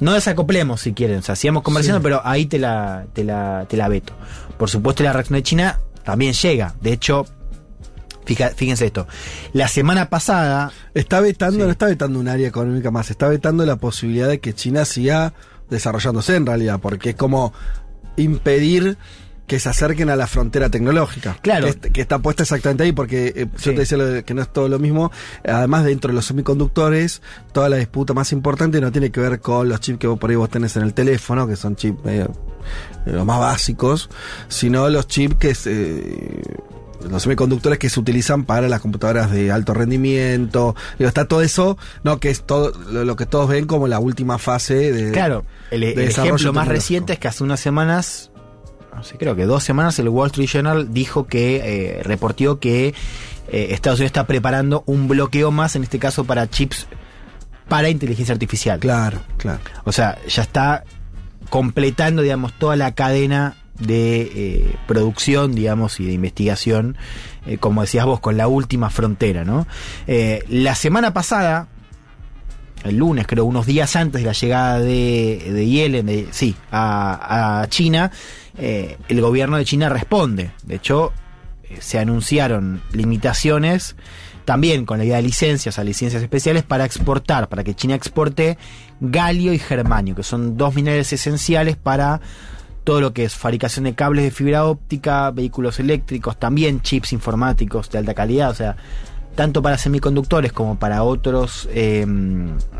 No 0.00 0.12
desacoplemos 0.12 0.80
si 0.80 0.92
quieren, 0.92 1.18
o 1.18 1.22
sea, 1.22 1.34
sigamos 1.34 1.64
conversando, 1.64 1.98
Sí. 1.98 2.02
pero 2.04 2.20
ahí 2.24 2.46
te 2.46 2.58
la, 2.58 3.06
te, 3.12 3.24
la, 3.24 3.66
te 3.68 3.76
la 3.76 3.88
veto. 3.88 4.12
Por 4.56 4.70
supuesto, 4.70 5.02
la 5.02 5.12
reacción 5.12 5.36
de 5.38 5.42
China 5.42 5.80
también 6.04 6.34
llega. 6.34 6.74
De 6.80 6.92
hecho, 6.92 7.26
fíjense 8.54 8.86
esto. 8.86 9.08
La 9.52 9.66
semana 9.66 10.08
pasada, 10.08 10.70
Está 10.94 11.20
vetando, 11.20 11.56
Sí. 11.60 11.64
no 11.64 11.70
está 11.70 11.86
vetando 11.86 12.20
un 12.20 12.28
área 12.28 12.46
económica 12.46 12.90
más, 12.92 13.10
está 13.10 13.26
vetando 13.28 13.66
la 13.66 13.76
posibilidad 13.76 14.28
de 14.28 14.38
que 14.38 14.54
China 14.54 14.84
siga 14.84 15.32
desarrollándose 15.68 16.36
en 16.36 16.46
realidad, 16.46 16.78
porque 16.80 17.10
es 17.10 17.16
como 17.16 17.52
impedir 18.16 18.98
que 19.48 19.58
se 19.58 19.68
acerquen 19.68 20.10
a 20.10 20.14
la 20.16 20.28
frontera 20.28 20.68
tecnológica. 20.70 21.36
Claro. 21.42 21.64
Que, 21.64 21.70
est- 21.70 21.86
que 21.86 22.00
está 22.00 22.20
puesta 22.20 22.44
exactamente 22.44 22.84
ahí, 22.84 22.92
porque 22.92 23.32
eh, 23.34 23.46
Sí. 23.56 23.64
yo 23.70 23.72
te 23.72 23.80
decía 23.80 23.98
lo 23.98 24.06
de 24.06 24.22
que 24.22 24.34
no 24.34 24.42
es 24.42 24.52
todo 24.52 24.68
lo 24.68 24.78
mismo. 24.78 25.10
Además, 25.44 25.84
dentro 25.84 26.08
de 26.10 26.14
los 26.14 26.26
semiconductores, 26.26 27.22
toda 27.52 27.68
la 27.68 27.76
disputa 27.78 28.14
más 28.14 28.30
importante 28.32 28.80
no 28.80 28.92
tiene 28.92 29.10
que 29.10 29.20
ver 29.20 29.40
con 29.40 29.68
los 29.68 29.80
chips 29.80 29.98
que 29.98 30.06
vos 30.06 30.18
por 30.18 30.30
ahí 30.30 30.36
vos 30.36 30.50
tenés 30.50 30.76
en 30.76 30.84
el 30.84 30.94
teléfono, 30.94 31.48
que 31.48 31.56
son 31.56 31.74
chips 31.74 32.04
medio, 32.04 32.30
eh, 33.06 33.10
los 33.12 33.24
más 33.26 33.40
básicos, 33.40 34.10
sino 34.48 34.88
los 34.90 35.08
chips 35.08 35.34
que 35.36 35.50
es, 35.50 35.66
eh, 35.66 36.42
los 37.08 37.22
semiconductores 37.22 37.78
que 37.78 37.88
se 37.88 38.00
utilizan 38.00 38.44
para 38.44 38.68
las 38.68 38.80
computadoras 38.80 39.30
de 39.30 39.50
alto 39.52 39.72
rendimiento. 39.72 40.74
Digo, 40.98 41.08
está 41.08 41.26
todo 41.26 41.42
eso, 41.42 41.78
no 42.02 42.18
que 42.18 42.28
es 42.30 42.42
todo 42.42 42.72
lo, 42.90 43.04
lo 43.04 43.14
que 43.16 43.24
todos 43.24 43.48
ven 43.48 43.66
como 43.66 43.86
la 43.88 43.98
última 44.00 44.36
fase 44.38 44.92
de 44.92 45.12
claro, 45.12 45.44
el, 45.70 45.84
el 45.84 45.94
de 45.94 46.02
desarrollo 46.06 46.34
ejemplo 46.34 46.52
más 46.54 46.66
reciente 46.68 47.12
es 47.12 47.18
que 47.20 47.28
hace 47.28 47.44
unas 47.44 47.60
semanas, 47.60 48.27
no 48.98 49.04
sé, 49.04 49.16
creo 49.16 49.34
que 49.36 49.46
dos 49.46 49.62
semanas, 49.62 49.98
el 49.98 50.08
Wall 50.08 50.28
Street 50.28 50.48
Journal 50.48 50.92
dijo 50.92 51.26
que, 51.26 51.56
eh, 51.64 52.02
reportió 52.02 52.60
que 52.60 52.94
eh, 53.50 53.68
Estados 53.70 53.98
Unidos 53.98 54.10
está 54.10 54.26
preparando 54.26 54.82
un 54.86 55.08
bloqueo 55.08 55.50
más, 55.50 55.76
en 55.76 55.82
este 55.82 55.98
caso 55.98 56.24
para 56.24 56.48
chips 56.48 56.86
para 57.68 57.90
inteligencia 57.90 58.32
artificial. 58.32 58.80
Claro, 58.80 59.20
claro. 59.36 59.60
O 59.84 59.92
sea, 59.92 60.18
ya 60.26 60.42
está 60.42 60.84
completando, 61.50 62.22
digamos, 62.22 62.52
toda 62.58 62.76
la 62.76 62.94
cadena 62.94 63.56
de 63.78 64.20
eh, 64.34 64.76
producción, 64.86 65.54
digamos, 65.54 66.00
y 66.00 66.06
de 66.06 66.12
investigación, 66.12 66.96
eh, 67.46 67.58
como 67.58 67.82
decías 67.82 68.06
vos, 68.06 68.20
con 68.20 68.36
la 68.36 68.48
última 68.48 68.90
frontera, 68.90 69.44
¿no? 69.44 69.66
Eh, 70.06 70.44
la 70.48 70.74
semana 70.74 71.12
pasada, 71.12 71.68
el 72.84 72.96
lunes, 72.96 73.26
creo, 73.26 73.44
unos 73.44 73.66
días 73.66 73.96
antes 73.96 74.22
de 74.22 74.26
la 74.26 74.32
llegada 74.32 74.78
de, 74.78 75.50
de 75.52 75.66
Yellen, 75.66 76.28
sí, 76.30 76.54
a, 76.70 77.60
a 77.60 77.68
China, 77.68 78.10
eh, 78.56 78.96
el 79.08 79.20
gobierno 79.20 79.56
de 79.56 79.64
China 79.64 79.88
responde. 79.88 80.50
De 80.64 80.76
hecho, 80.76 81.12
eh, 81.64 81.78
se 81.80 81.98
anunciaron 81.98 82.82
limitaciones 82.92 83.96
también 84.44 84.86
con 84.86 84.98
la 84.98 85.04
idea 85.04 85.16
de 85.16 85.22
licencias, 85.22 85.78
a 85.78 85.84
licencias 85.84 86.22
especiales 86.22 86.62
para 86.62 86.86
exportar, 86.86 87.48
para 87.48 87.62
que 87.62 87.74
China 87.74 87.94
exporte 87.94 88.56
galio 89.00 89.52
y 89.52 89.58
germanio, 89.58 90.14
que 90.14 90.22
son 90.22 90.56
dos 90.56 90.74
minerales 90.74 91.12
esenciales 91.12 91.76
para 91.76 92.20
todo 92.82 93.02
lo 93.02 93.12
que 93.12 93.24
es 93.24 93.34
fabricación 93.34 93.84
de 93.84 93.94
cables 93.94 94.24
de 94.24 94.30
fibra 94.30 94.64
óptica, 94.64 95.30
vehículos 95.30 95.78
eléctricos, 95.78 96.38
también 96.38 96.80
chips 96.80 97.12
informáticos 97.12 97.90
de 97.90 97.98
alta 97.98 98.14
calidad, 98.14 98.48
o 98.48 98.54
sea, 98.54 98.76
tanto 99.38 99.62
para 99.62 99.78
semiconductores 99.78 100.52
como 100.52 100.80
para 100.80 101.04
otros 101.04 101.68
eh, 101.70 102.04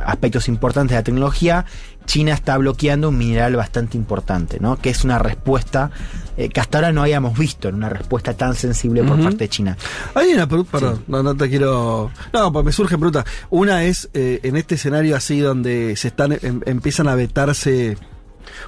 aspectos 0.04 0.48
importantes 0.48 0.90
de 0.90 0.96
la 0.96 1.04
tecnología, 1.04 1.66
China 2.04 2.32
está 2.34 2.58
bloqueando 2.58 3.10
un 3.10 3.16
mineral 3.16 3.54
bastante 3.54 3.96
importante, 3.96 4.58
¿no? 4.58 4.76
Que 4.76 4.90
es 4.90 5.04
una 5.04 5.20
respuesta 5.20 5.92
eh, 6.36 6.48
que 6.48 6.58
hasta 6.60 6.78
ahora 6.78 6.90
no 6.90 7.02
habíamos 7.02 7.38
visto 7.38 7.68
en 7.68 7.76
una 7.76 7.88
respuesta 7.88 8.34
tan 8.34 8.56
sensible 8.56 9.04
por 9.04 9.20
parte 9.22 9.36
de 9.44 9.48
China. 9.48 9.76
Hay 10.16 10.32
una 10.34 10.48
pregunta, 10.48 10.72
perdón, 10.72 11.04
no, 11.06 11.22
no 11.22 11.36
te 11.36 11.48
quiero. 11.48 12.10
No, 12.32 12.52
pues 12.52 12.64
me 12.64 12.72
surgen 12.72 12.98
preguntas. 12.98 13.24
Una 13.50 13.84
es, 13.84 14.08
eh, 14.12 14.40
en 14.42 14.56
este 14.56 14.74
escenario 14.74 15.14
así 15.14 15.38
donde 15.38 15.94
se 15.94 16.08
están 16.08 16.32
em- 16.42 16.60
empiezan 16.66 17.06
a 17.06 17.14
vetarse 17.14 17.96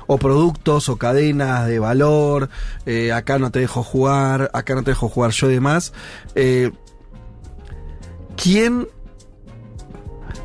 o 0.07 0.19
productos 0.19 0.89
o 0.91 0.97
cadenas 0.97 1.67
de 1.67 1.79
valor, 1.81 2.51
eh, 2.87 3.11
acá 3.13 3.39
no 3.41 3.51
te 3.51 3.59
dejo 3.61 3.83
jugar, 3.83 4.51
acá 4.53 4.75
no 4.77 4.85
te 4.85 4.91
dejo 4.93 5.09
jugar 5.09 5.31
yo 5.33 5.51
y 5.51 5.55
demás. 5.55 5.93
eh, 6.37 6.71
¿Quién 8.43 8.89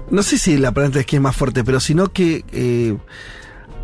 no 0.09 0.21
sé 0.23 0.37
si 0.37 0.57
la 0.57 0.71
pregunta 0.71 0.99
es 0.99 1.05
quién 1.05 1.21
es 1.21 1.23
más 1.23 1.35
fuerte, 1.35 1.63
pero 1.63 1.79
sino 1.79 2.11
que 2.11 2.45
eh, 2.51 2.97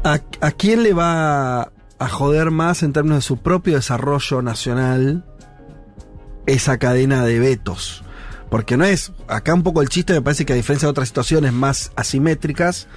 a, 0.03 0.20
quién 0.51 0.84
le 0.84 0.94
va 0.94 1.72
a 2.00 2.08
joder 2.10 2.51
más 2.51 2.84
en 2.84 2.94
términos 2.94 3.20
de 3.20 3.22
su 3.22 3.38
propio 3.38 3.75
desarrollo 3.75 4.41
nacional 4.41 5.25
esa 6.46 6.77
cadena 6.77 7.25
de 7.25 7.39
vetos. 7.39 8.03
Porque 8.50 8.75
no 8.77 8.84
es, 8.86 9.13
acá 9.27 9.53
un 9.53 9.63
poco 9.63 9.82
el 9.82 9.89
chiste 9.89 10.13
me 10.13 10.22
parece 10.22 10.46
que 10.46 10.53
a 10.53 10.58
diferencia 10.58 10.86
de 10.88 10.91
otras 10.91 11.08
situaciones 11.08 11.53
más 11.53 11.91
asimétricas, 11.96 12.88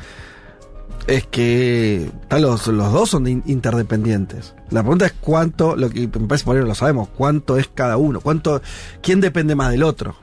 es 1.07 1.27
que 1.27 2.11
los, 2.31 2.67
los 2.67 2.93
dos 2.93 3.11
son 3.11 3.25
de 3.25 3.31
in- 3.33 3.43
interdependientes. 3.47 4.55
La 4.71 4.83
pregunta 4.83 5.07
es 5.07 5.13
cuánto, 5.21 5.77
lo 5.77 5.91
que 5.91 6.09
me 6.09 6.27
parece 6.27 6.45
por 6.45 6.57
ahí 6.57 6.65
lo 6.65 6.75
sabemos, 6.75 7.09
cuánto 7.09 7.57
es 7.59 7.69
cada 7.73 7.97
uno, 7.99 8.21
cuánto, 8.21 8.63
quién 9.03 9.21
depende 9.21 9.55
más 9.55 9.71
del 9.71 9.83
otro. 9.83 10.17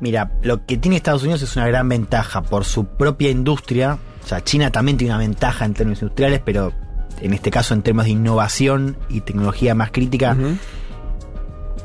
Mira, 0.00 0.32
lo 0.42 0.66
que 0.66 0.76
tiene 0.76 0.96
Estados 0.96 1.22
Unidos 1.22 1.42
es 1.42 1.56
una 1.56 1.66
gran 1.66 1.88
ventaja 1.88 2.42
por 2.42 2.64
su 2.64 2.86
propia 2.86 3.30
industria. 3.30 3.98
O 4.24 4.26
sea, 4.26 4.44
China 4.44 4.70
también 4.70 4.96
tiene 4.98 5.14
una 5.14 5.20
ventaja 5.20 5.64
en 5.64 5.74
términos 5.74 6.02
industriales, 6.02 6.40
pero 6.44 6.72
en 7.20 7.32
este 7.32 7.50
caso 7.50 7.74
en 7.74 7.82
términos 7.82 8.06
de 8.06 8.12
innovación 8.12 8.96
y 9.08 9.20
tecnología 9.22 9.74
más 9.74 9.90
crítica. 9.90 10.36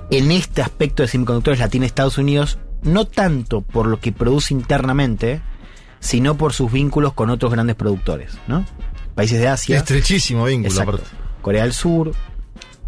En 0.09 0.31
este 0.31 0.61
aspecto 0.61 1.03
de 1.03 1.07
semiconductores 1.07 1.59
la 1.59 1.69
tiene 1.69 1.85
Estados 1.85 2.17
Unidos, 2.17 2.57
no 2.83 3.05
tanto 3.05 3.61
por 3.61 3.87
lo 3.87 3.99
que 3.99 4.11
produce 4.11 4.53
internamente, 4.53 5.41
sino 5.99 6.35
por 6.35 6.51
sus 6.51 6.71
vínculos 6.71 7.13
con 7.13 7.29
otros 7.29 7.51
grandes 7.51 7.75
productores, 7.77 8.37
¿no? 8.47 8.65
Países 9.15 9.39
de 9.39 9.47
Asia. 9.47 9.77
Estrechísimo 9.77 10.45
vínculo. 10.45 10.99
Corea 11.41 11.63
del 11.63 11.73
Sur, 11.73 12.11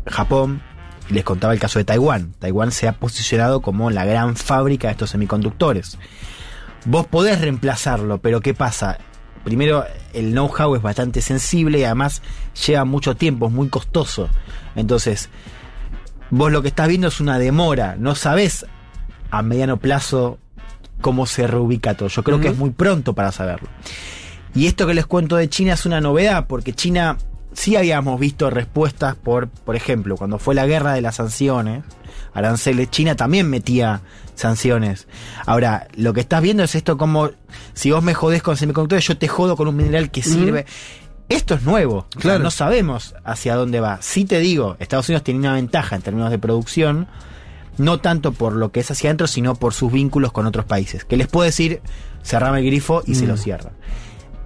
Japón. 0.05 0.61
Les 1.09 1.23
contaba 1.23 1.53
el 1.53 1.59
caso 1.59 1.79
de 1.79 1.85
Taiwán. 1.85 2.33
Taiwán 2.39 2.71
se 2.71 2.87
ha 2.87 2.93
posicionado 2.93 3.61
como 3.61 3.89
la 3.89 4.05
gran 4.05 4.35
fábrica 4.35 4.87
de 4.87 4.93
estos 4.93 5.11
semiconductores. 5.11 5.97
Vos 6.85 7.07
podés 7.07 7.39
reemplazarlo, 7.41 8.19
pero 8.19 8.41
¿qué 8.41 8.53
pasa? 8.53 8.97
Primero, 9.43 9.85
el 10.13 10.31
know-how 10.31 10.75
es 10.75 10.81
bastante 10.81 11.21
sensible 11.21 11.79
y 11.79 11.83
además 11.83 12.21
lleva 12.65 12.85
mucho 12.85 13.15
tiempo, 13.15 13.47
es 13.47 13.51
muy 13.53 13.69
costoso. 13.69 14.29
Entonces, 14.75 15.29
vos 16.29 16.51
lo 16.51 16.61
que 16.61 16.69
estás 16.69 16.87
viendo 16.87 17.07
es 17.07 17.19
una 17.19 17.37
demora. 17.39 17.95
No 17.97 18.15
sabés 18.15 18.65
a 19.31 19.41
mediano 19.41 19.77
plazo 19.77 20.39
cómo 21.01 21.25
se 21.25 21.47
reubica 21.47 21.95
todo. 21.95 22.09
Yo 22.09 22.23
creo 22.23 22.39
que 22.39 22.49
es 22.49 22.57
muy 22.57 22.71
pronto 22.71 23.13
para 23.13 23.31
saberlo. 23.31 23.67
Y 24.55 24.67
esto 24.67 24.87
que 24.87 24.93
les 24.93 25.05
cuento 25.05 25.35
de 25.35 25.49
China 25.49 25.73
es 25.73 25.85
una 25.85 25.99
novedad, 25.99 26.47
porque 26.47 26.73
China 26.73 27.17
sí 27.53 27.75
habíamos 27.75 28.19
visto 28.19 28.49
respuestas 28.49 29.15
por, 29.15 29.47
por 29.47 29.75
ejemplo, 29.75 30.15
cuando 30.17 30.39
fue 30.39 30.55
la 30.55 30.65
guerra 30.65 30.93
de 30.93 31.01
las 31.01 31.15
sanciones, 31.15 31.83
aranceles, 32.33 32.89
China 32.91 33.15
también 33.15 33.49
metía 33.49 34.01
sanciones. 34.35 35.07
Ahora, 35.45 35.87
lo 35.95 36.13
que 36.13 36.21
estás 36.21 36.41
viendo 36.41 36.63
es 36.63 36.75
esto 36.75 36.97
como, 36.97 37.29
si 37.73 37.91
vos 37.91 38.03
me 38.03 38.13
jodés 38.13 38.41
con 38.41 38.57
semiconductores, 38.57 39.07
yo 39.07 39.17
te 39.17 39.27
jodo 39.27 39.55
con 39.55 39.67
un 39.67 39.75
mineral 39.75 40.09
que 40.11 40.23
sirve. 40.23 40.65
Esto 41.29 41.55
es 41.55 41.63
nuevo. 41.63 41.99
O 42.09 42.11
sea, 42.13 42.21
Claro. 42.21 42.39
no 42.43 42.51
sabemos 42.51 43.15
hacia 43.23 43.55
dónde 43.55 43.79
va. 43.79 43.99
Sí 44.01 44.25
te 44.25 44.39
digo, 44.39 44.75
Estados 44.79 45.07
Unidos 45.09 45.23
tiene 45.23 45.39
una 45.39 45.53
ventaja 45.53 45.95
en 45.95 46.01
términos 46.01 46.31
de 46.31 46.37
producción, 46.39 47.07
no 47.77 47.99
tanto 47.99 48.33
por 48.33 48.53
lo 48.53 48.71
que 48.71 48.81
es 48.81 48.91
hacia 48.91 49.09
adentro, 49.09 49.27
sino 49.27 49.55
por 49.55 49.73
sus 49.73 49.91
vínculos 49.91 50.31
con 50.31 50.45
otros 50.45 50.65
países. 50.65 51.05
Que 51.05 51.17
les 51.17 51.27
puedo 51.27 51.45
decir, 51.45 51.81
cerrame 52.23 52.59
el 52.59 52.65
grifo 52.65 53.03
y 53.05 53.15
se 53.15 53.25
Mm. 53.25 53.27
lo 53.29 53.37
cierran. 53.37 53.73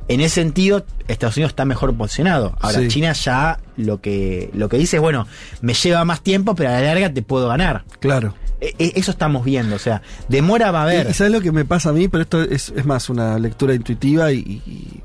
En 0.09 0.21
ese 0.21 0.35
sentido, 0.35 0.85
Estados 1.07 1.35
Unidos 1.37 1.51
está 1.51 1.65
mejor 1.65 1.95
posicionado. 1.95 2.55
Ahora, 2.61 2.79
Sí. 2.79 2.87
China 2.87 3.11
ya 3.13 3.59
lo 3.75 3.99
que, 4.01 4.49
lo 4.53 4.69
que 4.69 4.77
dice 4.77 4.97
es, 4.97 5.01
bueno, 5.01 5.27
me 5.61 5.73
lleva 5.73 6.05
más 6.05 6.21
tiempo, 6.21 6.55
pero 6.55 6.69
a 6.69 6.73
la 6.73 6.81
larga 6.81 7.13
te 7.13 7.21
puedo 7.21 7.47
ganar. 7.49 7.83
Claro. 7.99 8.33
E- 8.61 8.73
e- 8.79 8.93
eso 8.95 9.11
estamos 9.11 9.43
viendo, 9.45 9.75
o 9.75 9.79
sea, 9.79 10.01
demora 10.29 10.71
va 10.71 10.79
a 10.79 10.83
haber. 10.83 11.09
Y, 11.09 11.13
sabes 11.13 11.31
lo 11.33 11.41
que 11.41 11.51
me 11.51 11.65
pasa 11.65 11.89
a 11.89 11.93
mí, 11.93 12.07
pero 12.07 12.23
esto 12.23 12.41
es, 12.41 12.73
es 12.75 12.85
más 12.85 13.09
una 13.09 13.37
lectura 13.37 13.73
intuitiva 13.75 14.31
y- 14.31 15.03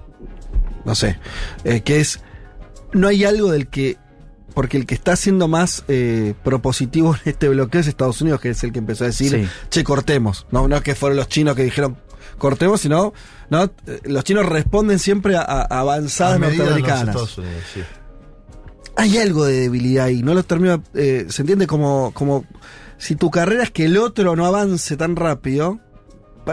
no 0.84 0.94
sé, 0.94 1.18
eh, 1.64 1.80
que 1.82 2.00
es, 2.00 2.20
no 2.92 3.08
hay 3.08 3.24
algo 3.24 3.50
del 3.52 3.68
que, 3.68 3.98
porque 4.54 4.76
el 4.76 4.86
que 4.86 4.94
está 4.94 5.16
siendo 5.16 5.48
más 5.48 5.84
eh, 5.88 6.34
propositivo 6.44 7.14
en 7.24 7.30
este 7.32 7.48
bloqueo 7.48 7.80
es 7.80 7.86
Estados 7.88 8.20
Unidos, 8.20 8.40
que 8.40 8.50
es 8.50 8.62
el 8.64 8.72
que 8.72 8.78
empezó 8.78 9.04
a 9.04 9.08
decir, 9.08 9.30
Sí. 9.30 9.48
che, 9.68 9.84
cortemos. 9.84 10.46
No, 10.50 10.66
no 10.68 10.76
es 10.76 10.82
que 10.82 10.94
fueron 10.94 11.16
los 11.16 11.28
chinos 11.28 11.54
que 11.56 11.64
dijeron 11.64 11.96
cortemos, 12.38 12.80
sino, 12.80 13.12
no, 13.50 13.64
Eh, 13.86 14.00
los 14.04 14.24
chinos 14.24 14.46
responden 14.46 14.98
siempre 14.98 15.36
a, 15.36 15.42
a 15.42 15.62
avanzadas 15.80 16.36
A 16.36 16.38
los 16.38 16.48
norteamericanas. 16.48 17.08
Estados 17.08 17.38
Unidos, 17.38 17.62
sí. 17.74 17.80
hay 18.96 19.18
algo 19.18 19.44
de 19.44 19.60
debilidad 19.62 20.06
ahí, 20.06 20.22
no 20.22 20.34
lo 20.34 20.42
termino, 20.42 20.82
eh, 20.94 21.26
se 21.28 21.42
entiende 21.42 21.66
como, 21.66 22.12
como 22.12 22.44
si 22.98 23.16
tu 23.16 23.30
carrera 23.30 23.62
es 23.64 23.70
que 23.70 23.86
el 23.86 23.96
otro 23.96 24.36
no 24.36 24.46
avance 24.46 24.96
tan 24.96 25.16
rápido, 25.16 25.80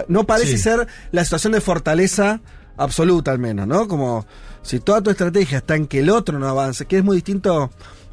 no 0.07 0.25
parece 0.25 0.51
Sí. 0.57 0.63
ser 0.63 0.87
la 1.11 1.23
situación 1.23 1.53
de 1.53 1.61
fortaleza 1.61 2.41
absoluta 2.77 3.31
al 3.31 3.39
menos, 3.39 3.67
¿no? 3.67 3.87
Como 3.87 4.25
si 4.61 4.79
toda 4.79 5.01
tu 5.01 5.09
estrategia 5.09 5.57
está 5.59 5.75
en 5.75 5.87
que 5.87 5.99
el 5.99 6.09
otro 6.09 6.37
no 6.39 6.47
avance, 6.47 6.85
que 6.85 6.97
es 6.99 7.03
muy 7.03 7.17
distinto 7.17 7.71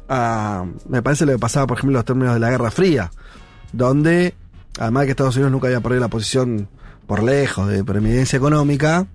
a, 0.09 0.65
me 0.89 1.01
parece 1.01 1.25
lo 1.25 1.33
que 1.33 1.39
pasaba, 1.39 1.67
por 1.67 1.77
ejemplo, 1.77 1.91
en 1.91 1.97
los 1.97 2.05
términos 2.05 2.33
de 2.33 2.39
la 2.39 2.49
Guerra 2.49 2.71
Fría, 2.71 3.11
donde, 3.73 4.33
además 4.79 5.01
de 5.01 5.05
que 5.07 5.11
Estados 5.11 5.35
Unidos 5.35 5.51
nunca 5.51 5.67
había 5.67 5.81
perdido 5.81 6.01
la 6.01 6.07
posición 6.09 6.67
por 7.07 7.23
lejos 7.23 7.67
de 7.69 7.83
preeminencia 7.83 8.37
económica, 8.37 9.07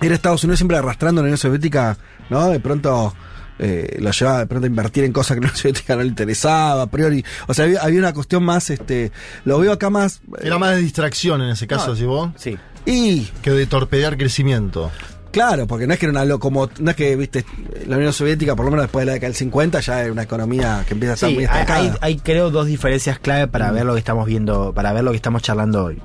era 0.00 0.14
Estados 0.14 0.42
Unidos 0.44 0.58
siempre 0.58 0.76
arrastrando 0.76 1.20
a 1.20 1.22
la 1.22 1.26
Unión 1.26 1.38
Soviética, 1.38 1.96
¿no? 2.30 2.48
De 2.48 2.58
pronto 2.60 3.14
eh, 3.58 3.98
lo 4.00 4.10
llevaba 4.10 4.38
de 4.40 4.46
pronto 4.46 4.64
a 4.64 4.68
invertir 4.68 5.04
en 5.04 5.12
cosas 5.12 5.36
que 5.36 5.40
la 5.42 5.46
Unión 5.48 5.56
Soviética 5.56 5.94
no 5.96 6.02
le 6.02 6.08
interesaba, 6.08 6.82
a 6.82 6.86
priori. 6.86 7.24
O 7.46 7.54
sea, 7.54 7.66
había, 7.66 7.80
había 7.82 7.98
una 8.00 8.12
cuestión 8.12 8.42
más, 8.44 8.70
este, 8.70 9.12
lo 9.44 9.58
veo 9.58 9.72
acá 9.72 9.90
más. 9.90 10.16
eh, 10.38 10.42
Era 10.46 10.58
más 10.58 10.70
de 10.76 10.78
distracción 10.82 11.42
en 11.42 11.50
ese 11.50 11.66
caso, 11.66 11.88
No. 11.90 11.96
si 11.96 12.04
vos, 12.04 12.30
Sí. 12.36 12.56
Y, 12.84 13.22
que 13.42 13.50
de 13.50 13.66
torpedear 13.66 14.16
crecimiento. 14.16 14.90
Claro, 15.32 15.66
porque 15.66 15.86
no 15.88 15.94
es 15.94 15.98
que 15.98 16.06
era 16.06 16.12
una 16.12 16.24
locomo, 16.24 16.70
no 16.78 16.90
es 16.90 16.96
que, 16.96 17.16
viste, 17.16 17.44
la 17.86 17.96
Unión 17.96 18.12
Soviética, 18.12 18.54
por 18.54 18.64
lo 18.66 18.70
menos 18.70 18.84
después 18.84 19.02
de 19.02 19.06
la 19.06 19.12
década 19.14 19.28
del 19.30 19.36
50, 19.36 19.80
ya 19.80 20.02
era 20.02 20.12
una 20.12 20.22
economía 20.22 20.84
que 20.86 20.94
empieza 20.94 21.12
a 21.12 21.14
estar 21.14 21.28
Sí, 21.30 21.34
muy 21.34 21.44
estancada. 21.44 21.78
hay- 21.80 21.92
hay, 22.00 22.16
creo 22.18 22.50
dos 22.50 22.66
diferencias 22.66 23.18
clave 23.18 23.48
para 23.48 23.72
ver 23.72 23.84
lo 23.84 23.94
que 23.94 23.98
estamos 23.98 24.26
viendo, 24.26 24.72
para 24.72 24.92
ver 24.92 25.02
lo 25.02 25.10
que 25.10 25.16
estamos 25.16 25.42
charlando 25.42 25.84
hoy. 25.86 26.00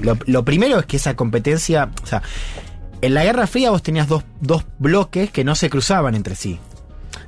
Lo, 0.00 0.16
lo 0.26 0.44
primero 0.44 0.78
es 0.78 0.86
que 0.86 0.96
esa 0.98 1.16
competencia, 1.16 1.90
o 2.02 2.06
sea, 2.06 2.22
en 3.02 3.14
la 3.14 3.24
Guerra 3.24 3.46
Fría 3.46 3.70
vos 3.70 3.82
tenías 3.82 4.08
dos, 4.08 4.24
dos 4.40 4.64
bloques 4.78 5.30
que 5.30 5.42
no 5.44 5.54
se 5.54 5.68
cruzaban 5.70 6.14
entre 6.14 6.34
sí. 6.36 6.58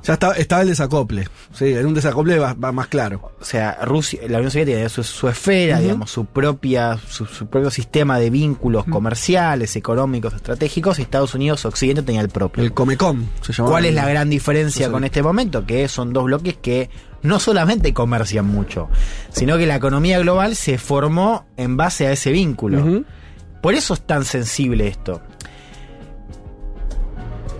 Ya 0.03 0.13
estaba, 0.13 0.33
estaba 0.33 0.61
el 0.61 0.69
desacople. 0.69 1.27
Sí, 1.53 1.65
era 1.65 1.87
un 1.87 1.93
desacople 1.93 2.39
va, 2.39 2.53
va 2.53 2.71
más 2.71 2.87
claro. 2.87 3.31
O 3.39 3.43
sea, 3.43 3.79
Rusia, 3.83 4.21
la 4.27 4.37
Unión 4.37 4.51
Soviética 4.51 4.75
tenía 4.75 4.89
su, 4.89 5.03
su 5.03 5.27
esfera, 5.27 5.79
digamos, 5.79 6.11
su 6.11 6.25
propia, 6.25 6.97
su, 7.07 7.25
su 7.25 7.47
propio 7.47 7.69
sistema 7.71 8.19
de 8.19 8.29
vínculos 8.29 8.85
comerciales, 8.85 9.75
económicos, 9.75 10.33
estratégicos, 10.33 10.99
y 10.99 11.03
Estados 11.03 11.35
Unidos 11.35 11.65
Occidente 11.65 12.03
tenía 12.03 12.21
el 12.21 12.29
propio. 12.29 12.63
El 12.63 12.73
Comecom 12.73 13.25
se 13.41 13.53
llamaba. 13.53 13.73
¿Cuál 13.73 13.85
es 13.85 13.93
la 13.93 14.07
gran 14.07 14.29
diferencia 14.29 14.91
con 14.91 15.03
este 15.03 15.21
momento? 15.21 15.65
Que 15.65 15.87
son 15.87 16.13
dos 16.13 16.25
bloques 16.25 16.57
que 16.57 16.89
no 17.21 17.39
solamente 17.39 17.93
comercian 17.93 18.45
mucho, 18.45 18.89
sino 19.31 19.57
que 19.57 19.65
la 19.65 19.75
economía 19.75 20.19
global 20.19 20.55
se 20.55 20.77
formó 20.77 21.45
en 21.57 21.77
base 21.77 22.07
a 22.07 22.11
ese 22.11 22.31
vínculo. 22.31 23.03
Por 23.61 23.73
eso 23.73 23.93
es 23.93 24.01
tan 24.01 24.23
sensible 24.23 24.87
esto. 24.87 25.21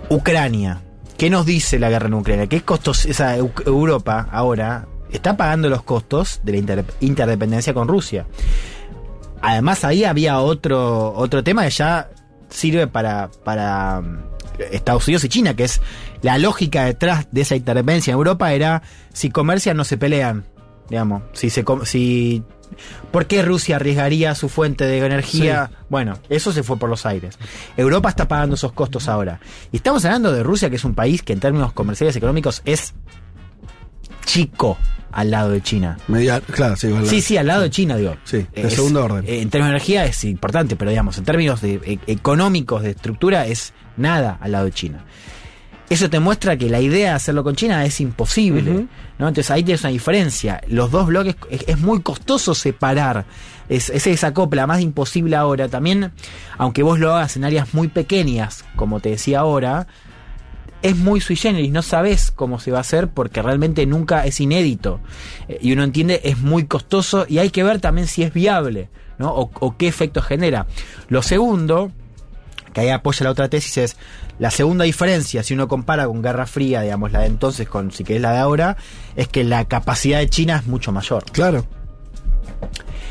Ucrania. 0.08 0.80
¿Qué 1.20 1.28
nos 1.28 1.44
dice 1.44 1.78
la 1.78 1.90
guerra 1.90 2.06
en 2.06 2.14
Ucrania? 2.14 2.46
¿Qué 2.46 2.62
costos, 2.62 3.04
esa 3.04 3.36
Eu- 3.36 3.52
Europa 3.66 4.26
ahora 4.32 4.88
está 5.12 5.36
pagando 5.36 5.68
los 5.68 5.82
costos 5.82 6.40
de 6.44 6.52
la 6.52 6.58
inter- 6.58 6.84
interdependencia 7.00 7.74
con 7.74 7.88
Rusia? 7.88 8.24
Además 9.42 9.84
ahí 9.84 10.04
había 10.04 10.38
otro, 10.40 11.12
otro 11.12 11.44
tema 11.44 11.64
que 11.64 11.70
ya 11.72 12.08
sirve 12.48 12.86
para, 12.86 13.28
mm, 14.00 14.18
Estados 14.72 15.06
Unidos 15.08 15.24
y 15.24 15.28
China, 15.28 15.54
que 15.54 15.64
es 15.64 15.82
la 16.22 16.38
lógica 16.38 16.86
detrás 16.86 17.28
de 17.30 17.42
esa 17.42 17.54
intervención 17.54 18.14
en 18.14 18.18
Europa 18.18 18.54
era 18.54 18.82
si 19.12 19.28
comercian 19.28 19.76
no 19.76 19.84
se 19.84 19.98
pelean, 19.98 20.46
digamos, 20.88 21.22
si 21.34 21.50
se 21.50 21.64
si 21.84 22.42
¿Por 23.10 23.26
qué 23.26 23.42
Rusia 23.42 23.76
arriesgaría 23.76 24.34
su 24.34 24.48
fuente 24.48 24.84
de 24.84 24.98
energía? 24.98 25.70
Bueno, 25.88 26.18
eso 26.28 26.52
se 26.52 26.62
fue 26.62 26.76
por 26.78 26.88
los 26.88 27.06
aires. 27.06 27.38
Europa 27.76 28.08
está 28.08 28.28
pagando 28.28 28.54
esos 28.54 28.72
costos 28.72 29.08
ahora. 29.08 29.40
Y 29.72 29.76
estamos 29.76 30.04
hablando 30.04 30.32
de 30.32 30.42
Rusia, 30.42 30.70
que 30.70 30.76
es 30.76 30.84
un 30.84 30.94
país 30.94 31.22
que 31.22 31.32
en 31.32 31.40
términos 31.40 31.72
comerciales 31.72 32.14
y 32.14 32.18
económicos 32.18 32.62
es 32.64 32.94
chico 34.24 34.78
al 35.12 35.30
lado 35.30 35.50
de 35.50 35.60
China. 35.60 35.98
Media, 36.06 36.40
claro, 36.40 36.76
sí, 36.76 36.86
igual- 36.86 37.06
Sí, 37.06 37.20
sí, 37.20 37.36
al 37.36 37.46
lado 37.48 37.62
de 37.62 37.70
China, 37.70 37.96
digo. 37.96 38.16
Sí, 38.24 38.46
de 38.54 38.62
Es- 38.68 38.74
segundo 38.74 39.04
orden. 39.04 39.24
eh, 39.26 39.40
En 39.42 39.50
términos 39.50 39.70
de 39.72 39.76
energía 39.76 40.04
es 40.04 40.22
importante, 40.24 40.76
pero 40.76 40.90
digamos, 40.90 41.18
en 41.18 41.24
términos 41.24 41.60
de, 41.60 41.74
e- 41.84 41.98
económicos, 42.12 42.82
de 42.82 42.90
estructura, 42.90 43.46
es 43.46 43.72
nada 43.96 44.38
al 44.40 44.52
lado 44.52 44.66
de 44.66 44.72
China. 44.72 45.04
Eso 45.90 46.08
te 46.08 46.20
muestra 46.20 46.56
que 46.56 46.70
la 46.70 46.80
idea 46.80 47.08
de 47.08 47.14
hacerlo 47.16 47.42
con 47.42 47.56
China 47.56 47.84
es 47.84 48.00
imposible. 48.00 48.86
¿no? 49.18 49.26
Entonces 49.26 49.50
ahí 49.50 49.64
tienes 49.64 49.82
una 49.82 49.90
diferencia. 49.90 50.60
Los 50.68 50.92
dos 50.92 51.08
bloques 51.08 51.34
es, 51.50 51.64
es 51.66 51.78
muy 51.80 52.00
costoso 52.00 52.54
separar. 52.54 53.24
Es, 53.68 53.90
es 53.90 54.06
esa 54.06 54.32
copla 54.32 54.68
más 54.68 54.80
imposible 54.82 55.34
ahora. 55.34 55.68
También, 55.68 56.12
aunque 56.58 56.84
vos 56.84 57.00
lo 57.00 57.12
hagas 57.12 57.36
en 57.36 57.44
áreas 57.44 57.74
muy 57.74 57.88
pequeñas, 57.88 58.64
como 58.76 59.00
te 59.00 59.10
decía 59.10 59.40
ahora, 59.40 59.88
es 60.82 60.96
muy 60.96 61.20
sui 61.20 61.34
generis, 61.34 61.72
no 61.72 61.82
sabes 61.82 62.30
cómo 62.30 62.60
se 62.60 62.70
va 62.70 62.78
a 62.78 62.82
hacer 62.82 63.08
porque 63.08 63.42
realmente 63.42 63.84
nunca 63.84 64.24
es 64.26 64.40
inédito. 64.40 65.00
Eh, 65.48 65.58
y 65.60 65.72
uno 65.72 65.82
entiende, 65.82 66.20
es 66.22 66.38
muy 66.38 66.66
costoso 66.66 67.26
y 67.28 67.38
hay 67.38 67.50
que 67.50 67.64
ver 67.64 67.80
también 67.80 68.06
si 68.06 68.22
es 68.22 68.32
viable, 68.32 68.90
¿no? 69.18 69.32
O, 69.32 69.50
o 69.58 69.76
qué 69.76 69.88
efecto 69.88 70.22
genera. 70.22 70.68
Lo 71.08 71.22
segundo, 71.22 71.90
que 72.72 72.80
ahí 72.82 72.88
apoya 72.90 73.24
la 73.24 73.30
otra 73.30 73.48
tesis, 73.48 73.76
es 73.78 73.96
la 74.38 74.50
segunda 74.50 74.84
diferencia, 74.84 75.42
si 75.42 75.54
uno 75.54 75.68
compara 75.68 76.06
con 76.06 76.22
Guerra 76.22 76.46
Fría, 76.46 76.82
digamos, 76.82 77.12
la 77.12 77.20
de 77.20 77.26
entonces 77.26 77.68
con 77.68 77.90
si 77.92 78.04
querés 78.04 78.22
la 78.22 78.32
de 78.32 78.38
ahora, 78.38 78.76
es 79.16 79.28
que 79.28 79.44
la 79.44 79.64
capacidad 79.66 80.18
de 80.18 80.28
China 80.28 80.56
es 80.56 80.66
mucho 80.66 80.92
mayor 80.92 81.24
Claro. 81.32 81.66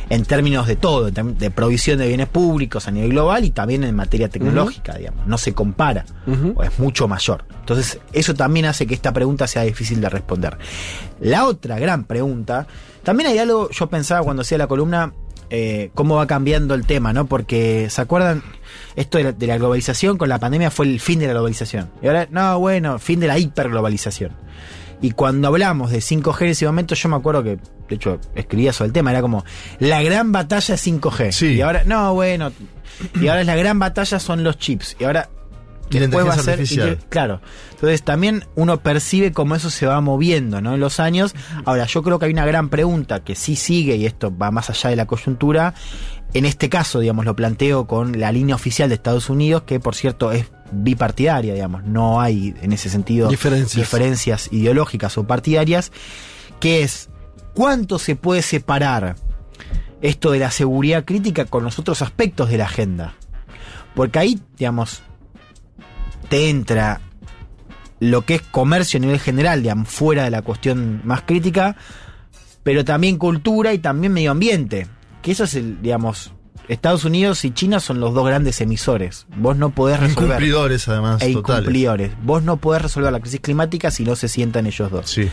en 0.09 0.25
términos 0.25 0.65
de 0.65 0.75
todo, 0.75 1.11
de 1.11 1.51
provisión 1.51 1.99
de 1.99 2.07
bienes 2.07 2.27
públicos 2.27 2.87
a 2.87 2.91
nivel 2.91 3.11
global 3.11 3.45
y 3.45 3.51
también 3.51 3.83
en 3.83 3.95
materia 3.95 4.27
tecnológica, 4.27 4.95
digamos. 4.95 5.27
No 5.27 5.37
se 5.37 5.53
compara, 5.53 6.05
o 6.55 6.63
es 6.63 6.79
mucho 6.79 7.07
mayor. 7.07 7.45
Entonces, 7.59 7.99
eso 8.11 8.33
también 8.33 8.65
hace 8.65 8.87
que 8.87 8.95
esta 8.95 9.13
pregunta 9.13 9.45
sea 9.45 9.61
difícil 9.63 10.01
de 10.01 10.09
responder. 10.09 10.57
La 11.19 11.45
otra 11.45 11.77
gran 11.77 12.05
pregunta, 12.05 12.65
también 13.03 13.29
hay 13.29 13.37
algo, 13.37 13.69
yo 13.69 13.87
pensaba 13.87 14.23
cuando 14.23 14.41
hacía 14.41 14.57
la 14.57 14.65
columna, 14.67 15.13
eh, 15.51 15.91
cómo 15.93 16.15
va 16.15 16.25
cambiando 16.25 16.73
el 16.73 16.85
tema, 16.87 17.13
¿no? 17.13 17.25
Porque, 17.27 17.87
¿se 17.91 18.01
acuerdan? 18.01 18.41
Esto 18.99 19.17
de 19.17 19.23
la, 19.23 19.31
de 19.31 19.47
la 19.47 19.57
globalización 19.57 20.17
con 20.17 20.27
la 20.27 20.39
pandemia 20.39 20.69
fue 20.71 20.85
el 20.85 20.99
fin 20.99 21.19
de 21.19 21.27
la 21.27 21.33
globalización. 21.33 21.89
Y 22.01 22.07
ahora, 22.07 22.27
no, 22.29 22.59
bueno, 22.59 22.99
fin 22.99 23.19
de 23.21 23.27
la 23.27 23.39
hiperglobalización. 23.39 24.33
Y 25.01 25.11
cuando 25.11 25.47
hablamos 25.47 25.91
de 25.91 25.99
5G 25.99 26.41
en 26.41 26.47
ese 26.49 26.65
momento, 26.65 26.93
yo 26.95 27.07
me 27.07 27.15
acuerdo 27.15 27.41
que, 27.41 27.57
de 27.87 27.95
hecho, 27.95 28.19
escribía 28.35 28.73
sobre 28.73 28.87
el 28.87 28.93
tema, 28.93 29.11
era 29.11 29.21
como 29.21 29.45
la 29.79 30.01
gran 30.03 30.33
batalla 30.33 30.75
es 30.75 30.85
5G. 30.85 31.31
Sí. 31.31 31.45
Y 31.53 31.61
ahora, 31.61 31.83
no, 31.85 32.13
bueno, 32.13 32.51
y 33.21 33.27
ahora 33.29 33.41
es 33.41 33.47
la 33.47 33.55
gran 33.55 33.79
batalla 33.79 34.19
son 34.19 34.43
los 34.43 34.57
chips. 34.57 34.97
Y 34.99 35.05
ahora 35.05 35.29
Y 35.89 35.99
después 35.99 36.27
va 36.27 36.33
a 36.33 36.37
ser 36.37 36.55
artificial. 36.55 36.99
claro. 37.07 37.39
Entonces 37.71 38.03
también 38.03 38.43
uno 38.55 38.81
percibe 38.81 39.31
cómo 39.31 39.55
eso 39.55 39.69
se 39.69 39.85
va 39.85 40.01
moviendo, 40.01 40.59
¿no? 40.59 40.73
En 40.73 40.81
los 40.81 40.99
años. 40.99 41.33
Ahora, 41.63 41.85
yo 41.85 42.03
creo 42.03 42.19
que 42.19 42.25
hay 42.25 42.33
una 42.33 42.45
gran 42.45 42.67
pregunta 42.67 43.23
que 43.23 43.35
sí 43.35 43.55
sigue, 43.55 43.95
y 43.95 44.05
esto 44.05 44.35
va 44.37 44.51
más 44.51 44.69
allá 44.69 44.89
de 44.89 44.97
la 44.97 45.05
coyuntura. 45.07 45.73
En 46.33 46.45
este 46.45 46.69
caso, 46.69 46.99
digamos, 46.99 47.25
lo 47.25 47.35
planteo 47.35 47.87
con 47.87 48.19
la 48.19 48.31
línea 48.31 48.55
oficial 48.55 48.89
de 48.89 48.95
Estados 48.95 49.29
Unidos, 49.29 49.63
que 49.63 49.79
por 49.79 49.95
cierto 49.95 50.31
es 50.31 50.45
bipartidaria, 50.71 51.53
digamos. 51.53 51.83
No 51.85 52.21
hay 52.21 52.53
en 52.61 52.71
ese 52.71 52.89
sentido 52.89 53.29
Diferencias. 53.29 53.75
diferencias 53.75 54.49
ideológicas 54.51 55.17
o 55.17 55.25
partidarias, 55.25 55.91
que 56.59 56.83
es 56.83 57.09
cuánto 57.55 57.97
se 57.97 58.15
puede 58.15 58.41
separar 58.41 59.15
esto 60.01 60.31
de 60.31 60.39
la 60.39 60.51
seguridad 60.51 61.03
crítica 61.03 61.45
con 61.45 61.63
los 61.63 61.79
otros 61.79 62.01
aspectos 62.01 62.49
de 62.49 62.57
la 62.57 62.65
agenda. 62.65 63.15
Porque 63.95 64.19
ahí, 64.19 64.39
digamos, 64.57 65.01
te 66.29 66.49
entra 66.49 67.01
lo 67.99 68.23
que 68.23 68.35
es 68.35 68.41
comercio 68.43 68.97
a 68.97 69.01
nivel 69.01 69.19
general, 69.19 69.61
digamos, 69.61 69.89
fuera 69.89 70.23
de 70.23 70.31
la 70.31 70.41
cuestión 70.41 71.01
más 71.03 71.23
crítica, 71.23 71.75
pero 72.63 72.85
también 72.85 73.17
cultura 73.17 73.73
y 73.73 73.79
también 73.79 74.13
medio 74.13 74.31
ambiente. 74.31 74.87
Que 75.21 75.31
eso 75.31 75.43
es 75.43 75.55
el, 75.55 75.81
digamos, 75.81 76.31
Estados 76.67 77.03
Unidos 77.05 77.43
y 77.45 77.51
China 77.51 77.79
son 77.79 77.99
los 77.99 78.13
dos 78.13 78.25
grandes 78.27 78.61
emisores. 78.61 79.25
Vos 79.35 79.57
no 79.57 79.71
podés 79.71 79.99
resolver. 79.99 80.23
Incumplidores, 80.27 80.87
además, 80.87 81.21
E 81.21 81.33
totales. 81.33 81.59
incumplidores. 81.61 82.11
Vos 82.23 82.43
no 82.43 82.57
podés 82.57 82.81
resolver 82.83 83.11
la 83.11 83.19
crisis 83.19 83.39
climática 83.39 83.91
si 83.91 84.03
no 84.03 84.15
se 84.15 84.27
sientan 84.27 84.67
ellos 84.67 84.91
dos. 84.91 85.09
Sí. 85.09 85.29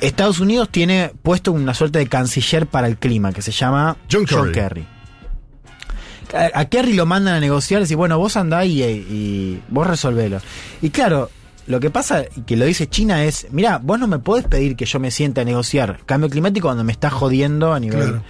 Estados 0.00 0.40
Unidos 0.40 0.68
tiene 0.70 1.12
puesto 1.22 1.52
una 1.52 1.72
suerte 1.74 1.98
de 1.98 2.06
canciller 2.08 2.66
para 2.66 2.86
el 2.88 2.96
clima 2.98 3.32
que 3.32 3.42
se 3.42 3.52
llama 3.52 3.96
John 4.10 4.24
Kerry. 4.52 4.86
A, 6.34 6.60
a 6.60 6.64
Kerry 6.64 6.94
lo 6.94 7.06
mandan 7.06 7.34
a 7.34 7.40
negociar 7.40 7.84
y 7.88 7.94
bueno, 7.94 8.18
vos 8.18 8.36
andá 8.36 8.64
y, 8.64 8.82
y 8.82 9.62
vos 9.68 9.86
resolvelo. 9.86 10.40
Y 10.82 10.90
claro, 10.90 11.30
lo 11.66 11.80
que 11.80 11.90
pasa, 11.90 12.24
y 12.36 12.42
que 12.42 12.56
lo 12.56 12.64
dice 12.64 12.88
China, 12.88 13.24
es, 13.24 13.46
mira, 13.50 13.78
vos 13.82 13.98
no 13.98 14.06
me 14.06 14.18
podés 14.18 14.46
pedir 14.46 14.76
que 14.76 14.84
yo 14.84 15.00
me 15.00 15.10
sienta 15.10 15.40
a 15.40 15.44
negociar 15.44 16.00
cambio 16.06 16.28
climático 16.28 16.68
cuando 16.68 16.84
me 16.84 16.92
estás 16.92 17.12
jodiendo 17.12 17.72
a 17.72 17.80
nivel... 17.80 18.00
Claro. 18.00 18.22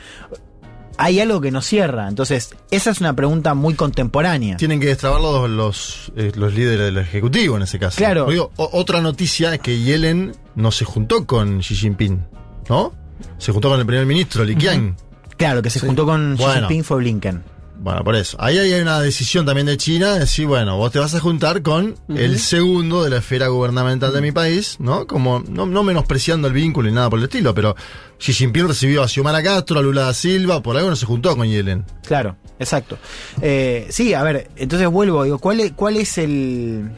Hay 0.96 1.18
algo 1.18 1.40
que 1.40 1.50
nos 1.50 1.66
cierra. 1.66 2.06
Entonces, 2.08 2.54
esa 2.70 2.92
es 2.92 3.00
una 3.00 3.16
pregunta 3.16 3.54
muy 3.54 3.74
contemporánea. 3.74 4.56
Tienen 4.58 4.78
que 4.78 4.86
destrabar 4.86 5.20
los, 5.20 5.50
los, 5.50 6.12
eh, 6.14 6.30
los 6.36 6.54
líderes 6.54 6.86
del 6.86 6.98
Ejecutivo 6.98 7.56
en 7.56 7.64
ese 7.64 7.80
caso. 7.80 7.96
Claro. 7.96 8.26
Digo, 8.26 8.52
otra 8.54 9.00
noticia 9.00 9.52
es 9.52 9.60
que 9.60 9.80
Yellen 9.80 10.36
no 10.54 10.70
se 10.70 10.84
juntó 10.84 11.26
con 11.26 11.58
Xi 11.62 11.74
Jinping, 11.74 12.24
¿no? 12.68 12.92
Se 13.38 13.50
juntó 13.50 13.70
con 13.70 13.80
el 13.80 13.86
primer 13.86 14.06
ministro, 14.06 14.44
Li 14.44 14.54
Qiang. 14.54 14.94
Claro, 15.36 15.62
que 15.62 15.70
se 15.70 15.80
juntó 15.80 16.06
con 16.06 16.36
Xi. 16.36 16.44
Jinping 16.44 16.84
fue 16.84 16.98
Blinken. 16.98 17.42
Bueno, 17.84 18.02
por 18.02 18.16
eso. 18.16 18.38
Ahí 18.40 18.56
hay 18.56 18.72
una 18.80 18.98
decisión 18.98 19.44
también 19.44 19.66
de 19.66 19.76
China 19.76 20.14
de 20.14 20.20
decir, 20.20 20.46
bueno, 20.46 20.78
vos 20.78 20.90
te 20.90 20.98
vas 20.98 21.14
a 21.14 21.20
juntar 21.20 21.60
con 21.60 21.94
el 22.08 22.38
segundo 22.38 23.04
de 23.04 23.10
la 23.10 23.18
esfera 23.18 23.48
gubernamental 23.48 24.10
de 24.10 24.22
mi 24.22 24.32
país, 24.32 24.76
¿no? 24.78 25.06
Como, 25.06 25.40
no, 25.46 25.66
no 25.66 25.82
menospreciando 25.82 26.48
el 26.48 26.54
vínculo 26.54 26.88
ni 26.88 26.94
nada 26.94 27.10
por 27.10 27.18
el 27.18 27.26
estilo, 27.26 27.54
pero 27.54 27.76
Xi 28.18 28.32
Jinping 28.32 28.68
recibió 28.68 29.02
a 29.02 29.06
Xiomara 29.08 29.42
Castro, 29.42 29.78
a 29.78 29.82
Lula 29.82 30.04
da 30.04 30.14
Silva, 30.14 30.62
por 30.62 30.78
algo 30.78 30.88
no 30.88 30.96
se 30.96 31.04
juntó 31.04 31.36
con 31.36 31.46
Yellen. 31.46 31.84
Claro, 32.06 32.36
exacto. 32.58 32.96
Eh, 33.42 33.86
sí, 33.90 34.14
a 34.14 34.22
ver, 34.22 34.48
entonces 34.56 34.88
vuelvo, 34.88 35.22
digo, 35.24 35.38
¿cuál 35.38 35.60
es, 35.60 35.72
¿cuál 35.72 35.98
es 35.98 36.16
el...? 36.16 36.90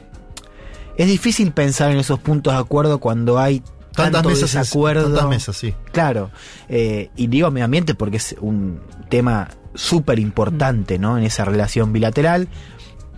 Es 0.97 1.09
difícil 1.09 1.51
pensar 1.51 1.91
en 1.91 1.99
esos 1.99 2.21
puntos 2.21 2.53
de 2.53 2.61
acuerdo 2.61 3.01
cuando 3.01 3.41
hay 3.41 3.61
Tantas 3.93 4.25
mesas, 4.25 4.53
desacuerdo. 4.53 5.07
tantas 5.07 5.29
mesas, 5.29 5.57
sí. 5.57 5.75
Claro, 5.91 6.31
eh, 6.69 7.11
y 7.17 7.27
digo 7.27 7.51
medio 7.51 7.65
ambiente 7.65 7.97
porque 7.97 8.19
es 8.19 8.37
un 8.41 8.79
tema 9.09 9.49
súper 9.77 10.19
importante, 10.19 10.99
¿no? 10.99 11.17
En 11.19 11.25
esa 11.25 11.45
relación 11.45 11.93
bilateral. 11.93 12.49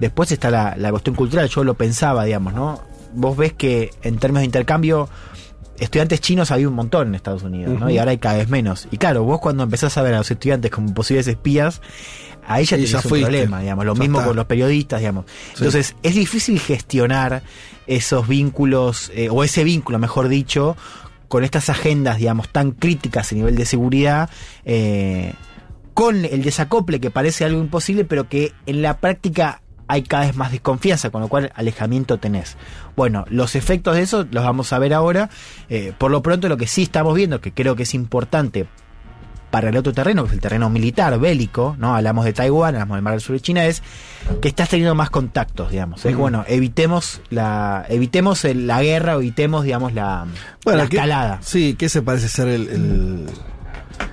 Después 0.00 0.30
está 0.30 0.50
la, 0.50 0.76
la 0.76 0.90
cuestión 0.90 1.16
cultural, 1.16 1.48
yo 1.48 1.64
lo 1.64 1.74
pensaba, 1.74 2.24
digamos, 2.24 2.54
¿no? 2.54 2.80
Vos 3.14 3.36
ves 3.36 3.52
que 3.54 3.90
en 4.02 4.18
términos 4.18 4.42
de 4.42 4.46
intercambio, 4.46 5.08
estudiantes 5.78 6.20
chinos 6.20 6.50
había 6.50 6.68
un 6.68 6.74
montón 6.74 7.08
en 7.08 7.14
Estados 7.14 7.42
Unidos, 7.42 7.78
¿no? 7.80 7.90
Y 7.90 7.98
ahora 7.98 8.10
hay 8.12 8.18
cada 8.18 8.36
vez 8.36 8.48
menos. 8.48 8.86
Y 8.92 8.98
claro, 8.98 9.24
vos 9.24 9.40
cuando 9.40 9.62
empezás 9.64 9.96
a 9.98 10.02
ver 10.02 10.14
a 10.14 10.18
los 10.18 10.30
estudiantes 10.30 10.70
como 10.70 10.92
posibles 10.94 11.26
espías, 11.26 11.80
ahí 12.46 12.64
ya 12.64 12.76
Y 12.76 12.80
tenés 12.80 12.90
ya 12.92 12.98
un 12.98 13.02
fuiste. 13.02 13.26
problema, 13.26 13.60
digamos. 13.60 13.84
Lo 13.86 13.94
Ya 13.94 14.00
mismo 14.00 14.18
está. 14.18 14.28
con 14.28 14.36
los 14.36 14.44
periodistas, 14.46 15.00
digamos. 15.00 15.24
Entonces, 15.56 15.96
es 16.02 16.14
difícil 16.14 16.60
gestionar 16.60 17.42
esos 17.88 18.28
vínculos, 18.28 19.10
eh, 19.14 19.28
o 19.30 19.42
ese 19.42 19.64
vínculo, 19.64 19.98
mejor 19.98 20.28
dicho, 20.28 20.76
con 21.28 21.42
estas 21.44 21.70
agendas, 21.70 22.18
digamos, 22.18 22.48
tan 22.50 22.70
críticas 22.72 23.32
a 23.32 23.34
nivel 23.34 23.56
de 23.56 23.64
seguridad, 23.66 24.30
eh, 24.64 25.32
con 25.98 26.24
el 26.24 26.42
desacople 26.42 27.00
que 27.00 27.10
parece 27.10 27.44
algo 27.44 27.60
imposible, 27.60 28.04
pero 28.04 28.28
que 28.28 28.52
en 28.66 28.82
la 28.82 28.98
práctica 28.98 29.62
hay 29.88 30.02
cada 30.02 30.26
vez 30.26 30.36
más 30.36 30.52
desconfianza, 30.52 31.10
con 31.10 31.22
lo 31.22 31.28
cual 31.28 31.50
alejamiento 31.56 32.18
tenés. 32.18 32.56
Bueno, 32.94 33.24
los 33.30 33.56
efectos 33.56 33.96
de 33.96 34.02
eso 34.02 34.26
los 34.30 34.44
vamos 34.44 34.72
a 34.72 34.78
ver 34.78 34.94
ahora. 34.94 35.28
Eh, 35.68 35.92
por 35.98 36.10
lo 36.10 36.22
pronto, 36.22 36.48
lo 36.48 36.56
que 36.56 36.66
sí 36.66 36.82
estamos 36.84 37.14
viendo, 37.16 37.40
que 37.40 37.52
creo 37.52 37.74
que 37.74 37.82
es 37.84 37.94
importante 37.94 38.66
para 39.50 39.70
el 39.70 39.76
otro 39.78 39.92
terreno, 39.94 40.24
que 40.24 40.28
es 40.28 40.34
el 40.34 40.40
terreno 40.40 40.68
militar, 40.68 41.18
bélico, 41.18 41.74
¿no? 41.78 41.96
Hablamos 41.96 42.26
de 42.26 42.34
Taiwán, 42.34 42.74
hablamos 42.74 42.96
del 42.98 43.02
Mar 43.02 43.14
del 43.14 43.22
Sur 43.22 43.34
de 43.34 43.40
China, 43.40 43.64
es 43.64 43.82
que 44.42 44.48
estás 44.48 44.68
teniendo 44.68 44.94
más 44.94 45.08
contactos, 45.08 45.70
digamos. 45.70 46.04
Es 46.04 46.14
bueno, 46.14 46.44
evitemos 46.46 47.22
la, 47.30 47.86
evitemos 47.88 48.44
el- 48.44 48.66
la 48.66 48.82
guerra, 48.82 49.14
evitemos, 49.14 49.64
digamos, 49.64 49.94
la, 49.94 50.26
la 50.66 50.86
¿qué- 50.86 50.96
escalada. 50.96 51.38
sí, 51.40 51.74
que 51.74 51.86
ese 51.86 52.02
parece 52.02 52.28
ser 52.28 52.46
el, 52.48 52.68
el- 52.68 53.26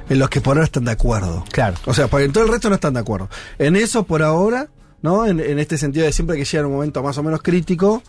en 0.09 0.19
los 0.19 0.29
que 0.29 0.41
por 0.41 0.57
ahora 0.57 0.65
están 0.65 0.85
de 0.85 0.91
acuerdo. 0.91 1.43
Claro. 1.51 1.75
O 1.85 1.93
sea, 1.93 2.07
porque 2.07 2.25
en 2.25 2.31
todo 2.33 2.43
el 2.45 2.49
resto 2.51 2.69
no 2.69 2.75
están 2.75 2.93
de 2.93 2.99
acuerdo. 2.99 3.29
En 3.57 3.75
eso 3.75 4.03
por 4.03 4.21
ahora, 4.23 4.67
¿no? 5.01 5.25
En, 5.25 5.39
en 5.39 5.59
este 5.59 5.77
sentido 5.77 6.05
de 6.05 6.11
siempre 6.11 6.37
que 6.37 6.45
llega 6.45 6.65
un 6.67 6.73
momento 6.73 7.01
más 7.03 7.17
o 7.17 7.23
menos 7.23 7.41
crítico, 7.41 8.01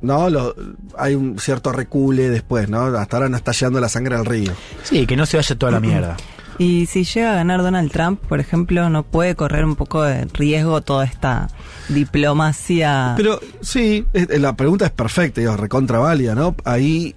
¿no? 0.00 0.28
Lo- 0.30 0.54
hay 0.98 1.14
un 1.14 1.38
cierto 1.38 1.72
recule 1.72 2.28
después, 2.30 2.68
¿no? 2.68 2.82
Hasta 2.84 3.16
ahora 3.16 3.28
no 3.28 3.36
está 3.36 3.52
llegando 3.52 3.80
la 3.80 3.88
sangre 3.88 4.16
al 4.16 4.24
río. 4.26 4.52
Sí, 4.82 5.06
que 5.06 5.16
no 5.16 5.24
se 5.26 5.36
vaya 5.36 5.54
toda 5.56 5.72
la 5.72 5.80
mierda. 5.80 6.16
Y 6.56 6.86
si 6.86 7.02
llega 7.02 7.32
a 7.32 7.34
ganar 7.34 7.62
Donald 7.62 7.90
Trump, 7.90 8.20
por 8.28 8.38
ejemplo, 8.38 8.88
no 8.88 9.02
puede 9.02 9.34
correr 9.34 9.64
un 9.64 9.74
poco 9.74 10.02
de 10.04 10.26
riesgo 10.26 10.82
toda 10.82 11.04
esta 11.04 11.48
diplomacia. 11.88 13.14
Pero 13.16 13.40
sí, 13.60 14.06
es- 14.12 14.28
la 14.40 14.54
pregunta 14.56 14.86
es 14.86 14.92
perfecta, 14.92 15.40
digo, 15.40 15.56
recontra 15.56 15.98
válida, 15.98 16.34
¿no? 16.34 16.54
Ahí, 16.64 17.14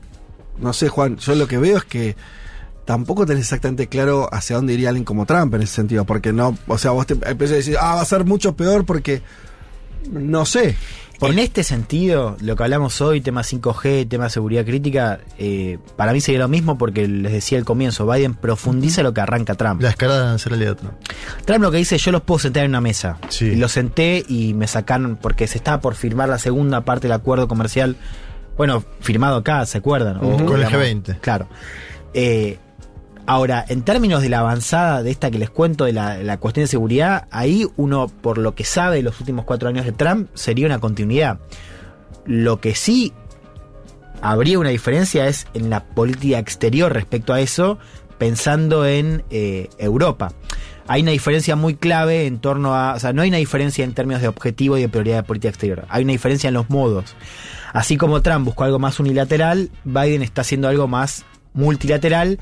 no 0.60 0.74
sé, 0.74 0.90
Juan, 0.90 1.18
yo 1.18 1.36
lo 1.36 1.48
que 1.48 1.58
veo 1.60 1.78
es 1.78 1.84
que 1.84 2.16
tampoco 2.88 3.26
tenés 3.28 3.44
exactamente 3.44 3.86
claro 3.88 4.28
hacia 4.32 4.56
dónde 4.56 4.74
iría 4.74 4.90
alguien 4.90 5.04
como 5.06 5.26
Trump 5.28 5.54
en 5.54 5.62
ese 5.62 5.76
sentido, 5.76 6.06
porque 6.06 6.34
no, 6.34 6.58
o 6.68 6.78
sea, 6.80 6.92
vos 6.92 7.06
te 7.06 7.14
empezás 7.14 7.52
a 7.52 7.56
decir, 7.58 7.78
ah, 7.80 7.96
va 7.96 8.02
a 8.02 8.06
ser 8.06 8.26
mucho 8.26 8.56
peor 8.56 8.86
porque, 8.86 9.22
no 10.10 10.46
sé. 10.46 10.76
En 11.20 11.40
este 11.40 11.64
sentido, 11.64 12.38
lo 12.42 12.56
que 12.56 12.62
hablamos 12.64 13.02
hoy, 13.02 13.22
tema 13.22 13.42
5G, 13.42 14.08
tema 14.08 14.30
seguridad 14.30 14.64
crítica, 14.64 15.20
eh, 15.40 15.80
para 15.96 16.14
mí 16.14 16.22
sería 16.22 16.40
lo 16.42 16.48
mismo 16.48 16.78
porque 16.78 17.08
les 17.08 17.32
decía 17.32 17.58
al 17.58 17.66
comienzo, 17.66 18.06
Biden 18.06 18.36
profundiza 18.36 19.02
lo 19.04 19.14
que 19.16 19.22
arranca 19.22 19.56
Trump. 19.56 19.82
La 19.82 19.90
escalada 19.90 20.32
de 20.36 20.38
realidad. 20.46 20.76
Trump. 20.78 20.94
Trump 21.44 21.62
lo 21.64 21.72
que 21.72 21.78
dice, 21.78 21.98
yo 21.98 22.12
los 22.12 22.22
puedo 22.22 22.38
sentar 22.40 22.64
en 22.66 22.72
una 22.72 22.82
mesa. 22.82 23.18
Sí. 23.30 23.46
Y 23.46 23.56
los 23.56 23.72
senté 23.72 24.24
y 24.28 24.54
me 24.54 24.68
sacaron, 24.68 25.18
porque 25.20 25.48
se 25.48 25.58
estaba 25.58 25.82
por 25.82 25.96
firmar 25.96 26.30
la 26.30 26.38
segunda 26.38 26.82
parte 26.82 27.08
del 27.08 27.14
acuerdo 27.14 27.48
comercial, 27.48 27.96
bueno, 28.56 28.84
firmado 29.02 29.38
acá, 29.38 29.66
¿se 29.66 29.80
acuerdan? 29.80 30.18
O- 30.18 30.36
Ujú. 30.36 30.46
Con 30.46 30.62
el 30.62 30.68
digamos, 30.68 30.88
G20. 30.88 31.20
Claro. 31.20 31.48
Eh, 32.14 32.60
ahora, 33.28 33.64
en 33.68 33.84
términos 33.84 34.22
de 34.22 34.30
la 34.30 34.40
avanzada 34.40 35.04
de 35.04 35.12
esta 35.12 35.30
que 35.30 35.38
les 35.38 35.50
cuento, 35.50 35.86
de 35.86 35.94
la, 35.94 36.38
cuestión 36.38 36.64
de 36.64 36.68
seguridad, 36.68 37.28
ahí 37.30 37.68
uno, 37.76 38.08
por 38.08 38.40
lo 38.40 38.56
que 38.56 38.64
sabe 38.64 38.96
de 38.96 39.04
los 39.04 39.20
últimos 39.20 39.46
cuatro 39.46 39.70
años 39.70 39.86
de 39.86 39.92
Trump, 39.92 40.30
sería 40.34 40.66
una 40.66 40.80
continuidad. 40.80 41.40
Lo 42.26 42.60
que 42.60 42.74
sí 42.74 43.14
habría 44.22 44.58
una 44.58 44.70
diferencia 44.70 45.28
es 45.28 45.46
en 45.54 45.70
la 45.70 45.84
política 45.84 46.40
exterior 46.40 46.92
respecto 46.92 47.34
a 47.34 47.42
eso, 47.42 47.78
pensando 48.18 48.88
en 48.88 49.24
eh, 49.30 49.70
Europa. 49.78 50.32
Hay 50.88 51.02
una 51.02 51.12
diferencia 51.12 51.58
muy 51.58 51.76
clave 51.76 52.28
en 52.28 52.40
torno 52.40 52.74
a. 52.74 52.94
O 52.94 53.00
sea, 53.00 53.12
no 53.12 53.22
hay 53.22 53.28
una 53.28 53.38
diferencia 53.38 53.84
en 53.84 53.94
términos 53.94 54.22
de 54.22 54.30
objetivo 54.30 54.78
y 54.78 54.82
de 54.82 54.90
prioridad 54.90 55.18
de 55.18 55.24
política 55.24 55.50
exterior. 55.50 55.86
Hay 55.90 56.04
una 56.04 56.14
diferencia 56.14 56.48
en 56.48 56.54
los 56.54 56.70
modos. 56.70 57.14
Así 57.74 57.98
como 57.98 58.22
Trump 58.22 58.46
buscó 58.46 58.64
algo 58.64 58.80
más 58.80 59.02
unilateral, 59.02 59.70
Biden 59.84 60.22
está 60.22 60.42
haciendo 60.42 60.70
algo 60.70 60.88
más 60.88 61.26
multilateral 61.54 62.40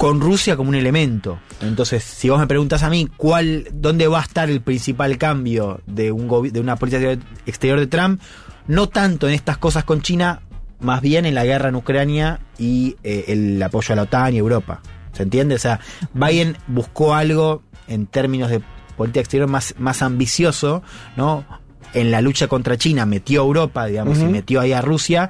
con 0.00 0.22
Rusia 0.22 0.56
como 0.56 0.70
un 0.70 0.76
elemento. 0.76 1.38
Entonces, 1.60 2.02
si 2.02 2.30
vos 2.30 2.40
me 2.40 2.46
preguntas 2.46 2.82
a 2.82 2.88
mí 2.88 3.06
cuál, 3.18 3.68
dónde 3.70 4.08
va 4.08 4.20
a 4.20 4.22
estar 4.22 4.48
el 4.48 4.62
principal 4.62 5.18
cambio 5.18 5.82
de, 5.86 6.10
un 6.10 6.50
de 6.50 6.58
una 6.58 6.76
política 6.76 7.18
exterior 7.44 7.78
de 7.78 7.86
Trump, 7.86 8.18
no 8.66 8.88
tanto 8.88 9.28
en 9.28 9.34
estas 9.34 9.58
cosas 9.58 9.84
con 9.84 10.00
China, 10.00 10.40
más 10.80 11.02
bien 11.02 11.26
en 11.26 11.34
la 11.34 11.44
guerra 11.44 11.68
en 11.68 11.74
Ucrania 11.74 12.40
y 12.56 12.96
eh, 13.02 13.26
el 13.28 13.62
apoyo 13.62 13.92
a 13.92 13.96
la 13.96 14.02
OTAN 14.04 14.32
y 14.32 14.38
Europa. 14.38 14.80
¿Se 15.12 15.22
entiende? 15.22 15.56
O 15.56 15.58
sea, 15.58 15.80
Biden 16.14 16.56
buscó 16.66 17.14
algo 17.14 17.62
en 17.86 18.06
términos 18.06 18.48
de 18.48 18.62
política 18.96 19.20
exterior 19.20 19.50
más, 19.50 19.74
más 19.76 20.00
ambicioso, 20.00 20.82
¿no? 21.18 21.44
En 21.92 22.10
la 22.10 22.22
lucha 22.22 22.48
contra 22.48 22.78
China 22.78 23.04
metió 23.04 23.42
a 23.42 23.44
Europa, 23.44 23.84
digamos, 23.84 24.18
y 24.18 24.24
metió 24.24 24.62
ahí 24.62 24.72
a 24.72 24.80
Rusia. 24.80 25.28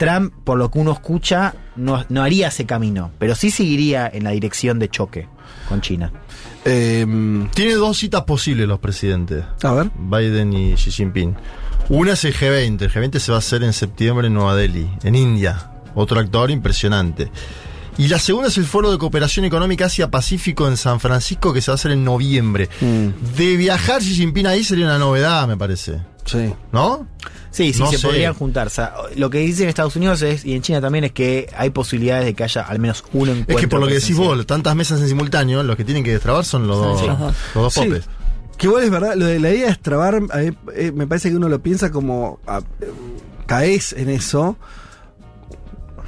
Trump, 0.00 0.32
por 0.44 0.56
lo 0.56 0.70
que 0.70 0.78
uno 0.78 0.92
escucha, 0.92 1.54
no, 1.76 2.02
no 2.08 2.22
haría 2.22 2.48
ese 2.48 2.64
camino, 2.64 3.10
pero 3.18 3.34
sí 3.34 3.50
seguiría 3.50 4.08
en 4.10 4.24
la 4.24 4.30
dirección 4.30 4.78
de 4.78 4.88
choque 4.88 5.28
con 5.68 5.82
China. 5.82 6.10
Eh, 6.64 7.06
Tiene 7.54 7.74
dos 7.74 7.98
citas 7.98 8.22
posibles 8.22 8.66
los 8.66 8.78
presidentes, 8.78 9.44
a 9.62 9.72
ver. 9.74 9.90
Biden 9.98 10.54
y 10.54 10.74
Xi 10.74 10.90
Jinping. 10.90 11.36
Una 11.90 12.12
es 12.14 12.24
el 12.24 12.34
G20. 12.34 12.80
El 12.80 12.90
G20 12.90 13.18
se 13.18 13.30
va 13.30 13.36
a 13.36 13.40
hacer 13.40 13.62
en 13.62 13.74
septiembre 13.74 14.28
en 14.28 14.34
Nueva 14.34 14.56
Delhi, 14.56 14.88
en 15.02 15.14
India. 15.14 15.70
Otro 15.94 16.18
actor 16.18 16.50
impresionante. 16.50 17.30
Y 17.98 18.08
la 18.08 18.18
segunda 18.18 18.48
es 18.48 18.56
el 18.56 18.64
Foro 18.64 18.90
de 18.90 18.96
Cooperación 18.96 19.44
Económica 19.44 19.84
Asia-Pacífico 19.84 20.66
en 20.66 20.78
San 20.78 20.98
Francisco, 21.00 21.52
que 21.52 21.60
se 21.60 21.70
va 21.70 21.74
a 21.74 21.76
hacer 21.76 21.90
en 21.90 22.04
noviembre. 22.04 22.70
Mm, 22.80 23.36
De 23.36 23.56
viajar 23.58 24.00
Xi 24.00 24.14
Jinping 24.14 24.46
ahí 24.46 24.64
sería 24.64 24.86
una 24.86 24.98
novedad, 24.98 25.46
me 25.46 25.58
parece. 25.58 26.00
Sí. 26.24 26.52
¿No? 26.72 27.06
Sí, 27.50 27.72
sí, 27.72 27.80
No 27.80 27.90
se 27.90 27.98
sé. 27.98 28.06
podrían 28.06 28.34
juntar. 28.34 28.68
O 28.68 28.70
sea, 28.70 28.94
lo 29.16 29.28
que 29.30 29.38
dicen 29.38 29.64
en 29.64 29.68
Estados 29.70 29.96
Unidos 29.96 30.22
es, 30.22 30.44
y 30.44 30.54
en 30.54 30.62
China 30.62 30.80
también 30.80 31.04
es 31.04 31.12
que 31.12 31.48
hay 31.56 31.70
posibilidades 31.70 32.24
de 32.26 32.34
que 32.34 32.44
haya 32.44 32.62
al 32.62 32.78
menos 32.78 33.02
un 33.12 33.28
encuentro. 33.28 33.56
Es 33.56 33.60
que 33.60 33.68
por 33.68 33.80
lo 33.80 33.86
que 33.88 33.94
decís 33.94 34.16
vos, 34.16 34.46
tantas 34.46 34.76
mesas 34.76 35.00
en 35.00 35.08
simultáneo, 35.08 35.62
los 35.64 35.76
que 35.76 35.84
tienen 35.84 36.04
que 36.04 36.12
destrabar 36.12 36.44
son 36.44 36.66
los 36.68 36.78
dos, 36.78 37.00
Sí. 37.00 37.06
los 37.06 37.18
dos 37.54 37.74
Sí. 37.74 37.80
popes. 37.80 38.04
Que 38.56 38.66
igual 38.66 38.84
es 38.84 38.90
verdad, 38.90 39.14
lo 39.16 39.24
de 39.24 39.40
la 39.40 39.50
idea 39.50 39.66
de 39.82 39.94
a 40.30 40.36
mí, 40.38 40.50
eh, 40.76 40.92
me 40.94 41.06
parece 41.06 41.30
que 41.30 41.36
uno 41.36 41.48
lo 41.48 41.60
piensa 41.62 41.90
como 41.90 42.38
ah, 42.46 42.60
eh, 42.80 42.92
caes 43.46 43.94
en 43.94 44.10
eso 44.10 44.56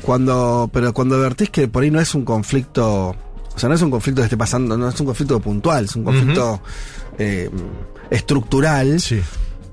cuando 0.03 0.69
pero 0.73 0.93
cuando 0.93 1.17
advertís 1.17 1.51
que 1.51 1.69
por 1.69 1.83
ahí 1.83 1.91
no 1.91 2.01
es 2.01 2.15
un 2.15 2.25
conflicto, 2.25 3.09
o 3.11 3.59
sea, 3.59 3.69
no 3.69 3.75
es 3.75 3.83
un 3.83 3.91
conflicto 3.91 4.21
que 4.21 4.25
esté 4.27 4.37
pasando, 4.37 4.77
no 4.77 4.89
es 4.89 5.01
un 5.01 5.07
conflicto 5.07 5.41
puntual, 5.41 5.87
es 5.87 5.97
un 5.97 6.05
conflicto 6.05 6.61
eh, 7.19 7.51
estructural. 8.11 9.01
Sí. 9.01 9.21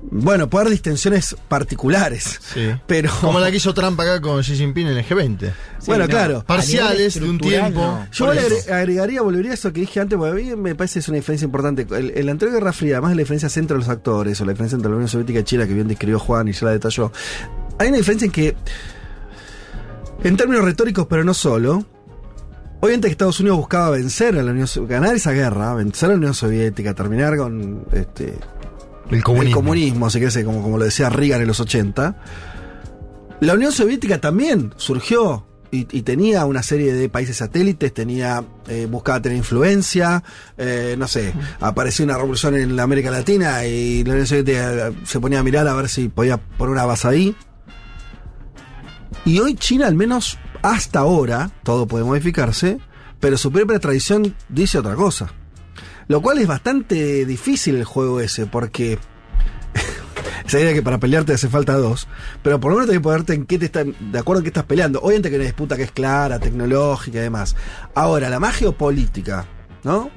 Bueno, 0.02 0.48
puede 0.48 0.62
haber 0.62 0.72
distensiones 0.72 1.36
particulares, 1.48 2.40
Sí. 2.54 2.70
pero 2.86 3.10
Como 3.20 3.38
la 3.38 3.50
que 3.50 3.58
hizo 3.58 3.74
Trump 3.74 4.00
acá 4.00 4.18
con 4.20 4.40
Xi 4.42 4.56
Jinping 4.56 4.86
en 4.86 4.96
el 4.96 5.04
G20. 5.06 5.38
Sí, 5.40 5.52
bueno, 5.86 6.04
no, 6.04 6.10
claro. 6.10 6.44
Parciales 6.46 7.20
de 7.20 7.28
un 7.28 7.38
tiempo. 7.38 7.80
no. 7.80 8.06
Yo 8.10 8.32
le 8.32 8.40
agre- 8.40 8.72
agregaría, 8.72 9.20
volvería 9.20 9.50
a 9.50 9.54
eso 9.54 9.70
que 9.74 9.80
dije 9.80 10.00
antes, 10.00 10.16
porque 10.18 10.32
a 10.32 10.34
mí 10.34 10.56
me 10.56 10.74
parece 10.74 10.94
que 10.94 10.98
es 11.00 11.08
una 11.08 11.16
diferencia 11.16 11.44
importante. 11.44 11.86
El, 11.90 12.10
el 12.12 12.28
anterior 12.30 12.58
Guerra 12.58 12.72
Fría, 12.72 12.94
además 12.94 13.10
de 13.10 13.16
la 13.16 13.20
diferencia 13.20 13.50
entre 13.60 13.76
los 13.76 13.88
actores, 13.90 14.40
o 14.40 14.44
la 14.46 14.52
diferencia 14.52 14.76
entre 14.76 14.90
la 14.90 14.96
Unión 14.96 15.08
Soviética 15.08 15.40
y 15.40 15.44
China, 15.44 15.66
que 15.66 15.74
bien 15.74 15.86
describió 15.88 16.18
Juan 16.18 16.48
y 16.48 16.52
ya 16.52 16.64
la 16.66 16.72
detalló, 16.72 17.12
hay 17.78 17.88
una 17.88 17.98
diferencia 17.98 18.24
en 18.24 18.32
que, 18.32 18.56
en 20.24 20.36
términos 20.36 20.64
retóricos, 20.64 21.06
pero 21.08 21.24
no 21.24 21.34
solo, 21.34 21.84
obviamente 22.80 23.08
que 23.08 23.12
Estados 23.12 23.38
Unidos 23.40 23.58
buscaba 23.58 23.90
vencer 23.90 24.38
a 24.38 24.42
la 24.42 24.50
Unión 24.52 24.66
ganar 24.88 25.14
esa 25.14 25.32
guerra, 25.32 25.74
vencer 25.74 26.06
a 26.08 26.12
la 26.12 26.18
Unión 26.18 26.34
Soviética, 26.34 26.94
terminar 26.94 27.36
con 27.36 27.84
este, 27.92 28.34
El 29.10 29.22
comunismo. 29.24 29.48
el 29.48 29.54
comunismo, 29.54 30.08
querés, 30.08 30.44
como, 30.44 30.62
como 30.62 30.78
lo 30.78 30.84
decía 30.84 31.08
Reagan 31.08 31.40
en 31.40 31.48
los 31.48 31.60
80. 31.60 32.16
La 33.40 33.54
Unión 33.54 33.72
Soviética 33.72 34.20
también 34.20 34.72
surgió 34.76 35.46
y, 35.70 35.86
y 35.96 36.02
tenía 36.02 36.44
una 36.44 36.62
serie 36.62 36.92
de 36.92 37.08
países 37.08 37.38
satélites, 37.38 37.94
tenía 37.94 38.44
eh, 38.68 38.86
buscaba 38.90 39.20
tener 39.20 39.38
influencia, 39.38 40.22
eh, 40.58 40.94
no 40.98 41.08
sé, 41.08 41.32
apareció 41.60 42.04
una 42.04 42.16
revolución 42.16 42.54
en 42.56 42.76
la 42.76 42.82
América 42.82 43.10
Latina 43.10 43.64
y 43.64 44.04
la 44.04 44.12
Unión 44.12 44.26
Soviética 44.26 44.88
eh, 44.88 44.92
se 45.04 45.20
ponía 45.20 45.40
a 45.40 45.42
mirar 45.42 45.66
a 45.66 45.74
ver 45.74 45.88
si 45.88 46.08
podía 46.08 46.36
poner 46.36 46.72
una 46.72 46.86
base 46.86 47.08
ahí. 47.08 47.36
Y 49.24 49.38
hoy 49.40 49.54
China, 49.54 49.86
al 49.86 49.94
menos 49.94 50.38
hasta 50.62 51.00
ahora, 51.00 51.50
todo 51.62 51.86
puede 51.86 52.04
modificarse, 52.04 52.78
pero 53.18 53.36
su 53.36 53.50
propia 53.50 53.78
tradición 53.78 54.36
dice 54.48 54.78
otra 54.78 54.94
cosa. 54.94 55.32
Lo 56.10 56.20
cual 56.20 56.38
es 56.38 56.48
bastante 56.48 57.24
difícil 57.24 57.76
el 57.76 57.84
juego 57.84 58.18
ese, 58.18 58.44
porque 58.44 58.98
esa 60.44 60.58
idea 60.58 60.72
que 60.72 60.82
para 60.82 60.98
pelearte 60.98 61.34
hace 61.34 61.48
falta 61.48 61.74
dos, 61.74 62.08
pero 62.42 62.58
por 62.58 62.72
lo 62.72 62.78
menos 62.78 62.88
tenés 62.88 62.98
que 62.98 63.04
ponerte 63.04 63.34
en 63.34 63.46
qué 63.46 63.60
te 63.60 63.66
están, 63.66 63.94
de 64.10 64.18
acuerdo 64.18 64.40
en 64.40 64.42
qué 64.42 64.48
estás 64.48 64.64
peleando. 64.64 64.98
Obviamente 65.02 65.28
que 65.28 65.36
hay 65.36 65.40
una 65.42 65.46
disputa 65.46 65.76
que 65.76 65.84
es 65.84 65.92
clara, 65.92 66.40
tecnológica 66.40 67.18
y 67.18 67.22
demás. 67.22 67.54
Ahora, 67.94 68.28
la 68.28 68.40
más 68.40 68.56
geopolítica, 68.56 69.46
¿no? 69.84 70.10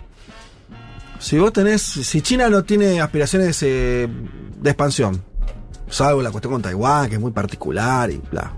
Si 1.19 1.38
vos 1.38 1.53
tenés, 1.53 1.84
si 1.84 2.21
China 2.23 2.49
no 2.49 2.63
tiene 2.63 2.99
aspiraciones 2.99 3.62
eh, 3.62 4.10
de 4.62 4.69
expansión, 4.71 5.23
salvo 5.89 6.23
la 6.23 6.32
cuestión 6.32 6.53
con 6.53 6.63
Taiwán, 6.63 7.08
que 7.08 7.15
es 7.17 7.21
muy 7.21 7.34
particular 7.34 8.10
y 8.10 8.19
bla. 8.32 8.51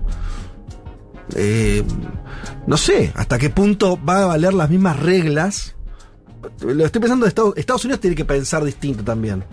Eh, 1.34 1.84
no 2.66 2.78
sé 2.78 3.12
hasta 3.14 3.36
qué 3.36 3.50
punto 3.50 4.02
va 4.02 4.22
a 4.22 4.26
valer 4.26 4.54
las 4.54 4.70
mismas 4.70 4.98
reglas. 4.98 5.76
Lo 6.60 6.84
estoy 6.84 7.00
pensando 7.00 7.24
de 7.24 7.28
Estados, 7.28 7.54
Estados 7.56 7.84
Unidos 7.84 8.00
tiene 8.00 8.16
que 8.16 8.24
pensar 8.24 8.62
distinto 8.64 9.02
también. 9.04 9.44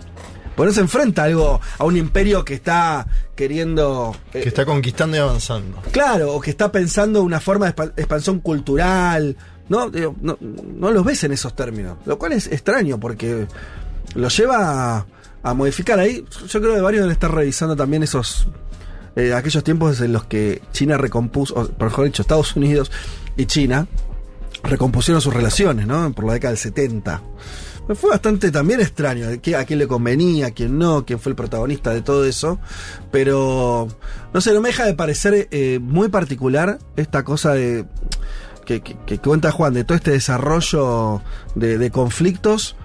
Porque 0.56 0.68
no 0.68 0.72
se 0.74 0.80
enfrenta 0.82 1.22
a 1.22 1.24
algo 1.26 1.60
a 1.78 1.84
un 1.84 1.96
imperio 1.96 2.44
que 2.44 2.54
está 2.54 3.06
queriendo. 3.34 4.14
eh, 4.32 4.42
Que 4.42 4.48
está 4.48 4.64
conquistando 4.64 5.16
y 5.16 5.20
avanzando. 5.20 5.82
Claro, 5.90 6.32
o 6.34 6.40
que 6.40 6.50
está 6.50 6.70
pensando 6.70 7.22
una 7.22 7.40
forma 7.40 7.66
de 7.66 7.74
expa- 7.74 7.92
expansión 7.96 8.38
cultural. 8.40 9.36
No, 9.68 9.90
no, 9.90 10.38
no 10.40 10.90
los 10.90 11.04
ves 11.04 11.24
en 11.24 11.32
esos 11.32 11.56
términos. 11.56 11.96
Lo 12.06 12.18
cual 12.18 12.32
es 12.32 12.46
extraño 12.46 13.00
porque 13.00 13.46
lo 14.14 14.28
lleva 14.28 14.98
a, 14.98 15.06
a 15.42 15.54
modificar. 15.54 15.98
Ahí 15.98 16.24
yo 16.48 16.60
creo 16.60 16.74
que 16.74 16.80
varios 16.80 17.00
deben 17.02 17.12
estar 17.12 17.34
revisando 17.34 17.74
también 17.74 18.02
esos. 18.04 18.46
eh, 19.16 19.32
aquellos 19.34 19.64
tiempos 19.64 20.00
en 20.02 20.12
los 20.12 20.24
que 20.24 20.62
China 20.72 20.96
recompuso, 20.98 21.54
o, 21.54 21.66
por 21.68 21.88
mejor 21.88 22.04
dicho, 22.04 22.22
Estados 22.22 22.54
Unidos 22.54 22.92
y 23.36 23.46
China 23.46 23.88
recompusieron 24.64 25.20
sus 25.20 25.32
relaciones, 25.34 25.86
¿no? 25.86 26.12
Por 26.12 26.24
la 26.26 26.32
década 26.34 26.50
del 26.52 26.58
70. 26.58 27.22
Me 27.86 27.94
fue 27.94 28.10
bastante 28.10 28.50
también 28.50 28.80
extraño, 28.80 29.26
qué- 29.42 29.56
a 29.56 29.64
quién 29.66 29.78
le 29.78 29.86
convenía, 29.86 30.46
a 30.46 30.50
quién 30.52 30.78
no, 30.78 31.04
quién 31.04 31.18
fue 31.20 31.30
el 31.30 31.36
protagonista 31.36 31.92
de 31.92 32.00
todo 32.00 32.24
eso. 32.24 32.58
Pero, 33.12 33.88
no 34.32 34.40
sé, 34.40 34.54
no 34.54 34.60
me 34.62 34.70
deja 34.70 34.86
de 34.86 34.94
parecer 34.94 35.48
eh, 35.50 35.78
muy 35.82 36.08
particular 36.08 36.78
esta 36.96 37.24
cosa 37.24 37.52
de 37.52 37.84
que 38.64 38.80
cuenta 39.22 39.52
Juan, 39.52 39.74
de 39.74 39.84
todo 39.84 39.96
este 39.96 40.12
desarrollo 40.12 41.20
de, 41.54 41.76
de 41.76 41.90
conflictos. 41.90 42.76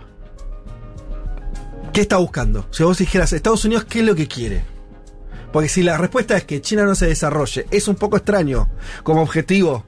¿Qué 1.93 2.01
está 2.01 2.17
buscando? 2.17 2.67
Si 2.71 2.83
vos 2.83 2.97
dijeras, 2.97 3.31
Estados 3.33 3.63
Unidos, 3.65 3.85
¿qué 3.85 3.99
es 3.99 4.05
lo 4.05 4.15
que 4.15 4.27
quiere? 4.27 4.63
Porque 5.53 5.69
si 5.69 5.81
la 5.81 5.97
respuesta 5.97 6.35
es 6.37 6.43
que 6.43 6.61
China 6.61 6.83
no 6.83 6.93
se 6.95 7.07
desarrolle, 7.07 7.65
es 7.71 7.87
un 7.87 7.95
poco 7.95 8.17
extraño 8.17 8.69
como 9.03 9.21
objetivo. 9.21 9.85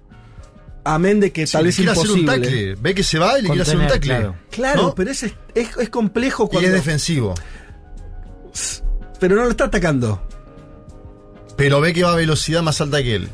Amén 0.84 1.20
de 1.20 1.32
que 1.32 1.46
Sí, 1.46 1.54
tal 1.54 1.66
vez 1.66 1.76
quiere 1.76 1.92
hacer 1.92 2.10
un 2.12 2.20
imposible. 2.20 2.48
tackle. 2.48 2.76
Ve 2.76 2.96
que 2.96 3.04
se 3.04 3.20
va 3.20 3.38
y 3.38 3.44
le 3.44 3.48
quiere 3.50 3.62
hacer 3.62 3.76
un 3.78 3.82
Contener, 3.88 4.02
tackle. 4.02 4.18
claro. 4.18 4.36
Claro, 4.50 4.82
¿No? 4.90 4.96
pero 4.96 5.12
es, 5.12 5.24
es, 5.24 5.34
es 5.56 5.90
complejo 5.90 6.46
Y 6.46 6.48
cuando. 6.50 6.68
es 6.70 6.74
defensivo. 6.74 7.36
pero 9.20 9.36
no 9.36 9.44
lo 9.46 9.52
está 9.52 9.66
atacando. 9.66 10.22
Pero 11.58 11.80
ve 11.82 11.94
que 11.94 12.04
va 12.04 12.14
a 12.14 12.16
velocidad 12.16 12.64
más 12.64 12.82
alta 12.82 13.04
que 13.04 13.16
él. 13.16 13.30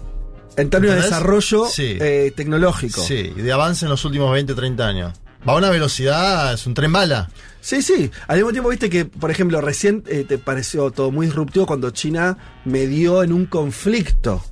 En 0.57 0.69
términos 0.69 0.95
de 0.97 1.03
desarrollo 1.03 1.65
Sí. 1.67 1.97
eh, 2.01 2.33
tecnológico. 2.35 3.01
Sí, 3.01 3.31
y 3.35 3.41
de 3.41 3.51
avance 3.53 3.85
en 3.85 3.91
los 3.91 4.03
últimos 4.05 4.31
20, 4.33 4.53
30 4.55 4.87
años. 4.87 5.13
Va 5.47 5.53
a 5.53 5.57
una 5.57 5.69
velocidad, 5.69 6.53
es 6.53 6.65
un 6.67 6.73
tren 6.73 6.91
bala. 6.91 7.29
Sí, 7.61 7.81
sí. 7.81 8.09
Al 8.27 8.37
mismo 8.37 8.51
tiempo, 8.51 8.69
viste 8.69 8.89
que, 8.89 9.05
por 9.05 9.29
ejemplo, 9.31 9.61
recién 9.61 10.03
eh, 10.07 10.25
te 10.27 10.37
pareció 10.37 10.89
todo 10.91 11.11
muy 11.11 11.27
disruptivo 11.27 11.65
cuando 11.67 11.91
China 11.91 12.37
medió 12.65 13.23
en 13.23 13.31
un 13.31 13.45
conflicto. 13.45 14.43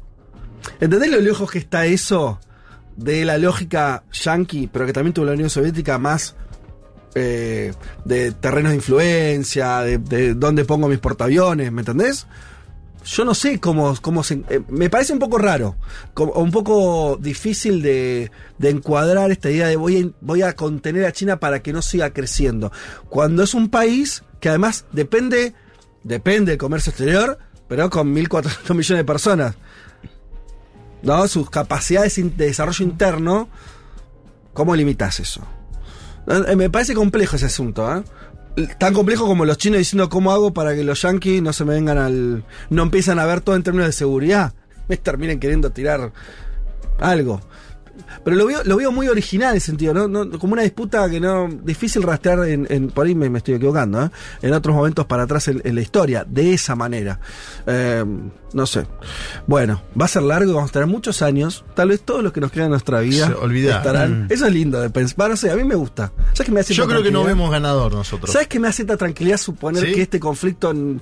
¿Entendés 0.80 1.10
lo 1.12 1.20
lejos 1.20 1.50
que 1.52 1.58
está 1.60 1.86
eso 1.86 2.40
de 2.96 3.26
la 3.26 3.38
lógica 3.38 4.04
yanqui, 4.12 4.68
pero 4.72 4.86
que 4.86 4.94
también 4.94 5.14
tuvo 5.14 5.26
la 5.26 5.34
Unión 5.34 5.50
Soviética 5.50 5.98
más 5.98 6.36
eh, 7.16 7.74
de 8.04 8.32
terrenos 8.32 8.72
de 8.72 8.76
influencia, 8.78 9.80
de, 9.82 9.98
de 9.98 10.34
dónde 10.34 10.66
pongo 10.66 10.88
mis 10.88 11.00
portaaviones, 11.00 11.72
¿me 11.72 11.82
entendés? 11.82 12.28
Yo 13.06 13.24
no 13.24 13.36
sé 13.36 13.60
cómo, 13.60 13.96
cómo 14.02 14.24
se... 14.24 14.42
eh, 14.50 14.62
me 14.68 14.90
parece 14.90 15.14
un 15.14 15.20
poco 15.20 15.38
raro, 15.38 15.76
como- 16.14 16.34
un 16.34 16.52
poco 16.52 17.18
difícil 17.22 17.82
de, 17.82 18.32
de 18.58 18.70
encuadrar 18.70 19.30
esta 19.32 19.52
idea 19.52 19.68
de 19.68 19.76
voy 19.76 20.02
a, 20.02 20.10
voy 20.22 20.42
a 20.42 20.54
contener 20.56 21.06
a 21.06 21.12
China 21.12 21.40
para 21.40 21.62
que 21.62 21.72
no 21.72 21.82
siga 21.84 22.10
creciendo. 22.12 22.72
Cuando 23.08 23.44
es 23.44 23.54
un 23.54 23.70
país 23.70 24.24
que 24.40 24.50
además 24.50 24.86
depende, 24.92 25.54
depende 26.04 26.54
del 26.54 26.58
comercio 26.58 26.90
exterior, 26.90 27.38
pero 27.68 27.90
con 27.92 28.14
1.400 28.14 28.70
millones 28.74 28.88
de 29.02 29.06
personas. 29.06 29.56
¿No? 31.02 31.28
Sus 31.28 31.50
capacidades 31.50 32.16
de 32.16 32.46
desarrollo 32.46 32.84
interno, 32.84 33.48
¿cómo 34.54 34.76
limitas 34.76 35.20
eso? 35.20 35.42
Eh, 36.28 36.56
Me 36.56 36.70
parece 36.70 36.94
complejo 36.94 37.36
ese 37.36 37.46
asunto, 37.46 37.96
¿eh? 37.96 38.04
Tan 38.80 38.94
complejo 38.94 39.26
como 39.28 39.44
los 39.44 39.58
chinos 39.58 39.80
diciendo 39.80 40.10
cómo 40.10 40.32
hago 40.32 40.54
para 40.54 40.74
que 40.76 40.84
los 40.84 41.02
yanquis 41.02 41.42
no 41.42 41.52
se 41.52 41.66
me 41.66 41.74
vengan 41.74 41.98
al. 41.98 42.46
no 42.70 42.84
empiezan 42.84 43.20
a 43.20 43.26
ver 43.26 43.42
todo 43.42 43.56
en 43.58 43.64
términos 43.64 43.88
de 43.88 43.94
seguridad. 43.94 44.54
Me 44.88 44.98
terminen 44.98 45.40
queriendo 45.40 45.72
tirar 45.72 46.14
algo. 47.00 47.42
Pero 48.24 48.36
lo 48.36 48.46
veo, 48.46 48.64
lo 48.64 48.78
veo 48.78 48.92
muy 48.92 49.08
original 49.08 49.52
en 49.52 49.58
ese 49.58 49.68
sentido, 49.68 49.94
¿no? 49.94 50.08
No- 50.08 50.40
como 50.40 50.54
una 50.54 50.62
disputa 50.64 51.10
que 51.10 51.20
no. 51.20 51.48
difícil 51.64 52.04
rastrear 52.04 52.46
en. 52.48 52.68
en- 52.70 52.90
por 52.90 53.06
ahí 53.06 53.16
me, 53.16 53.30
me 53.30 53.38
estoy 53.40 53.56
equivocando, 53.56 54.04
¿eh? 54.06 54.10
En 54.42 54.54
otros 54.54 54.76
momentos 54.76 55.06
para 55.06 55.24
atrás 55.24 55.48
en, 55.48 55.62
en 55.64 55.76
la 55.76 55.82
historia, 55.82 56.26
de 56.28 56.54
esa 56.54 56.76
manera. 56.76 57.20
Eh, 57.68 58.04
no 58.54 58.66
sé. 58.66 58.86
Bueno, 59.48 59.82
va 60.00 60.06
a 60.06 60.08
ser 60.08 60.24
largo, 60.24 60.54
vamos 60.54 60.70
a 60.70 60.74
tener 60.74 60.88
muchos 60.88 61.22
años. 61.22 61.66
Tal 61.76 61.90
vez 61.90 62.02
todos 62.02 62.24
los 62.24 62.32
que 62.32 62.40
nos 62.42 62.52
quedan 62.52 62.66
en 62.66 62.72
nuestra 62.72 63.00
vida 63.02 63.28
estarán. 63.78 64.28
Eso 64.30 64.46
es 64.48 64.54
lindo 64.54 64.80
de 64.82 64.90
pensar. 64.90 65.30
No 65.30 65.36
sé, 65.38 65.52
a 65.52 65.56
mí 65.56 65.64
me 65.64 65.76
gusta. 65.76 66.12
¿Sabes 66.34 66.46
que 66.46 66.52
me 66.52 66.60
hace 66.62 66.74
Yo 66.74 66.88
creo 66.88 67.04
que 67.04 67.12
no 67.12 67.24
vemos 67.24 67.52
ganador 67.52 67.94
nosotros. 67.94 68.32
¿Sabes 68.32 68.48
qué 68.48 68.60
me 68.60 68.68
hace 68.68 68.84
esta 68.84 68.98
tranquilidad 68.98 69.38
suponer 69.38 69.86
¿Sí? 69.86 69.94
que 69.94 70.02
este 70.04 70.20
conflicto 70.20 70.72
en- 70.72 71.02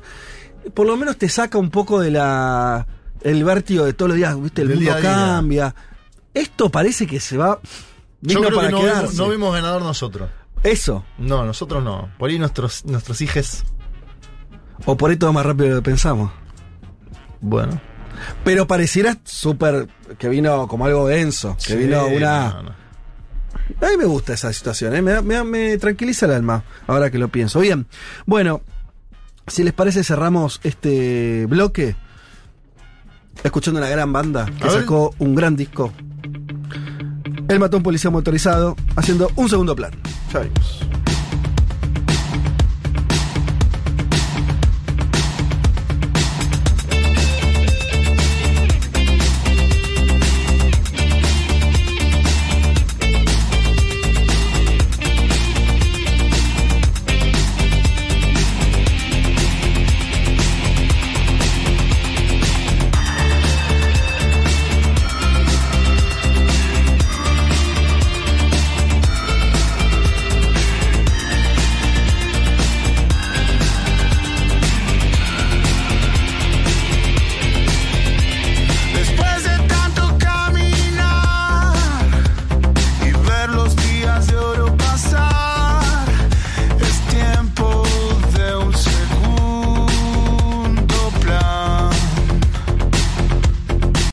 por 0.73 0.87
lo 0.87 0.95
menos 0.97 1.17
te 1.17 1.27
saca 1.29 1.57
un 1.57 1.69
poco 1.69 1.99
de 1.99 2.11
la 2.11 2.87
el 3.21 3.43
vértigo 3.43 3.85
de 3.85 3.93
todos 3.93 4.09
los 4.09 4.17
días, 4.17 4.41
viste, 4.41 4.61
el 4.63 4.67
Del 4.69 4.77
mundo 4.77 4.99
día 4.99 5.37
a 5.37 5.41
día. 5.41 5.75
Esto 6.33 6.69
parece 6.69 7.07
que 7.07 7.19
se 7.19 7.37
va 7.37 7.59
Yo 8.21 8.39
creo 8.41 8.55
para 8.55 8.67
que 8.69 8.73
no 8.73 8.83
vemos, 8.83 9.15
no 9.15 9.27
vemos 9.29 9.53
ganador 9.53 9.81
nosotros. 9.81 10.29
Eso. 10.63 11.03
No, 11.17 11.45
nosotros 11.45 11.83
no. 11.83 12.09
Por 12.17 12.29
ahí 12.29 12.39
nuestros, 12.39 12.85
nuestros 12.85 13.21
hijos. 13.21 13.63
O 14.85 14.97
por 14.97 15.11
ahí 15.11 15.17
todo 15.17 15.33
más 15.33 15.45
rápido 15.45 15.75
que 15.75 15.81
pensamos. 15.81 16.31
Bueno. 17.41 17.79
Pero 18.43 18.67
pareciera 18.67 19.17
súper 19.23 19.89
que 20.17 20.29
vino 20.29 20.67
como 20.67 20.85
algo 20.85 21.07
denso, 21.07 21.57
que 21.57 21.73
Sí, 21.73 21.75
vino 21.75 22.05
una 22.07 22.49
no, 22.49 22.63
no. 22.63 22.83
A 23.81 23.89
mí 23.89 23.97
me 23.97 24.05
gusta 24.05 24.33
esa 24.33 24.51
situación, 24.53 24.95
¿eh? 24.95 25.01
me, 25.01 25.43
me 25.43 25.77
tranquiliza 25.77 26.25
el 26.25 26.33
alma, 26.33 26.63
ahora 26.87 27.09
que 27.09 27.17
lo 27.17 27.29
pienso. 27.29 27.59
Bien, 27.59 27.87
bueno, 28.25 28.61
si 29.47 29.63
les 29.63 29.73
parece 29.73 30.03
cerramos 30.03 30.59
este 30.63 31.45
bloque 31.47 31.95
escuchando 33.43 33.79
una 33.79 33.89
gran 33.89 34.11
banda 34.13 34.45
que 34.61 34.69
sacó 34.69 35.13
un 35.19 35.35
gran 35.35 35.55
disco. 35.55 35.91
El 37.53 37.59
matón 37.59 37.83
policía 37.83 38.09
motorizado 38.09 38.75
haciendo 38.95 39.29
un 39.35 39.47
segundo 39.47 39.75
plan. 39.75 39.91
Ya 40.33 40.39
venimos. 40.39 40.79